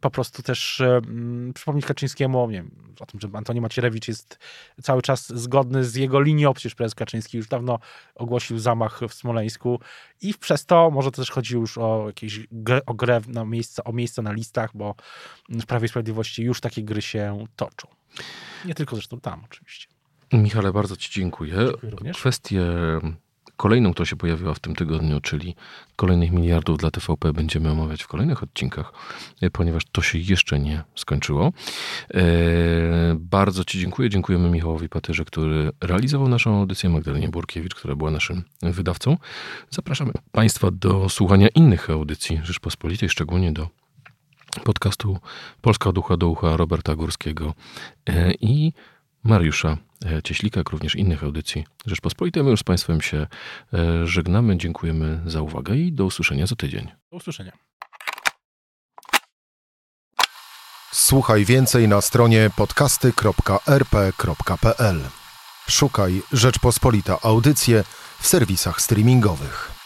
po 0.00 0.10
prostu 0.10 0.42
też 0.42 0.80
um, 0.80 1.52
przypomnieć 1.54 1.86
Kaczyńskiemu 1.86 2.50
nie 2.50 2.56
wiem, 2.56 2.70
o 3.00 3.06
tym, 3.06 3.20
że 3.20 3.28
Antoni 3.34 3.60
Macierewicz 3.60 4.08
jest 4.08 4.38
cały 4.82 5.02
czas 5.02 5.28
zgodny 5.28 5.84
z 5.84 5.94
jego 5.94 6.20
linią, 6.20 6.54
przecież 6.54 6.74
prezes 6.74 6.94
Kaczyński 6.94 7.36
już 7.36 7.48
dawno 7.48 7.78
ogłosił 8.14 8.58
zamach 8.58 9.00
w 9.08 9.14
Smoleńsku 9.14 9.80
i 10.20 10.34
przez 10.34 10.66
to 10.66 10.90
może 10.90 11.10
to 11.10 11.16
też 11.16 11.30
chodzi 11.30 11.54
już 11.54 11.78
o 11.78 12.04
jakieś 12.06 12.40
o 12.86 12.94
grę 12.94 13.20
na 13.28 13.44
miejsce, 13.44 13.84
o 13.84 13.92
miejsce 13.92 14.22
na 14.22 14.32
listach, 14.32 14.70
bo 14.74 14.94
w 15.48 15.66
Prawie 15.66 15.86
i 15.86 15.88
Sprawiedliwości 15.88 16.42
już 16.42 16.60
takie 16.60 16.82
gry 16.82 17.02
się 17.02 17.46
toczą. 17.56 17.88
Nie 18.64 18.74
tylko 18.74 18.96
zresztą 18.96 19.20
tam 19.20 19.44
oczywiście. 19.44 19.86
Michale, 20.32 20.72
bardzo 20.72 20.96
Ci 20.96 21.10
dziękuję. 21.12 21.56
dziękuję. 21.82 22.12
Kwestie 22.12 22.62
Kolejną, 23.62 23.92
która 23.92 24.06
się 24.06 24.16
pojawiła 24.16 24.54
w 24.54 24.58
tym 24.58 24.74
tygodniu, 24.74 25.20
czyli 25.20 25.54
kolejnych 25.96 26.32
miliardów 26.32 26.78
dla 26.78 26.90
TVP, 26.90 27.32
będziemy 27.32 27.70
omawiać 27.70 28.02
w 28.02 28.06
kolejnych 28.06 28.42
odcinkach, 28.42 28.92
e, 29.40 29.50
ponieważ 29.50 29.82
to 29.92 30.02
się 30.02 30.18
jeszcze 30.18 30.58
nie 30.58 30.82
skończyło. 30.94 31.52
E, 32.14 32.22
bardzo 33.18 33.64
Ci 33.64 33.80
dziękuję. 33.80 34.10
Dziękujemy 34.10 34.50
Michałowi 34.50 34.88
Patyrze, 34.88 35.24
który 35.24 35.70
realizował 35.80 36.28
naszą 36.28 36.58
audycję, 36.58 36.90
Magdalenie 36.90 37.28
Burkiewicz, 37.28 37.74
która 37.74 37.96
była 37.96 38.10
naszym 38.10 38.42
wydawcą. 38.62 39.16
Zapraszamy 39.70 40.12
Państwa 40.32 40.70
do 40.70 41.08
słuchania 41.08 41.48
innych 41.48 41.90
audycji 41.90 42.40
Rzeczpospolitej, 42.42 43.08
szczególnie 43.08 43.52
do 43.52 43.68
podcastu 44.64 45.18
Polska 45.60 45.92
Ducha 45.92 46.16
do 46.16 46.28
Ucha 46.28 46.56
Roberta 46.56 46.94
Górskiego 46.94 47.54
e, 48.06 48.32
i 48.32 48.72
Mariusza 49.24 49.76
e, 50.06 50.22
Cieślika, 50.22 50.60
jak 50.60 50.70
również 50.70 50.96
innych 50.96 51.24
audycji 51.24 51.64
Rzeczpospolitej. 51.86 52.42
My 52.42 52.50
już 52.50 52.60
z 52.60 52.64
Państwem 52.64 53.00
się 53.00 53.26
e, 53.72 54.06
żegnamy. 54.06 54.56
Dziękujemy 54.56 55.20
za 55.26 55.42
uwagę 55.42 55.76
i 55.76 55.92
do 55.92 56.04
usłyszenia 56.04 56.46
za 56.46 56.56
tydzień. 56.56 56.88
Do 57.10 57.16
usłyszenia. 57.16 57.52
Słuchaj 60.92 61.44
więcej 61.44 61.88
na 61.88 62.00
stronie 62.00 62.50
podcasty.rp.pl. 62.56 65.00
Szukaj 65.68 66.22
Rzeczpospolita 66.32 67.18
Audycje 67.22 67.84
w 68.20 68.26
serwisach 68.26 68.80
streamingowych. 68.80 69.81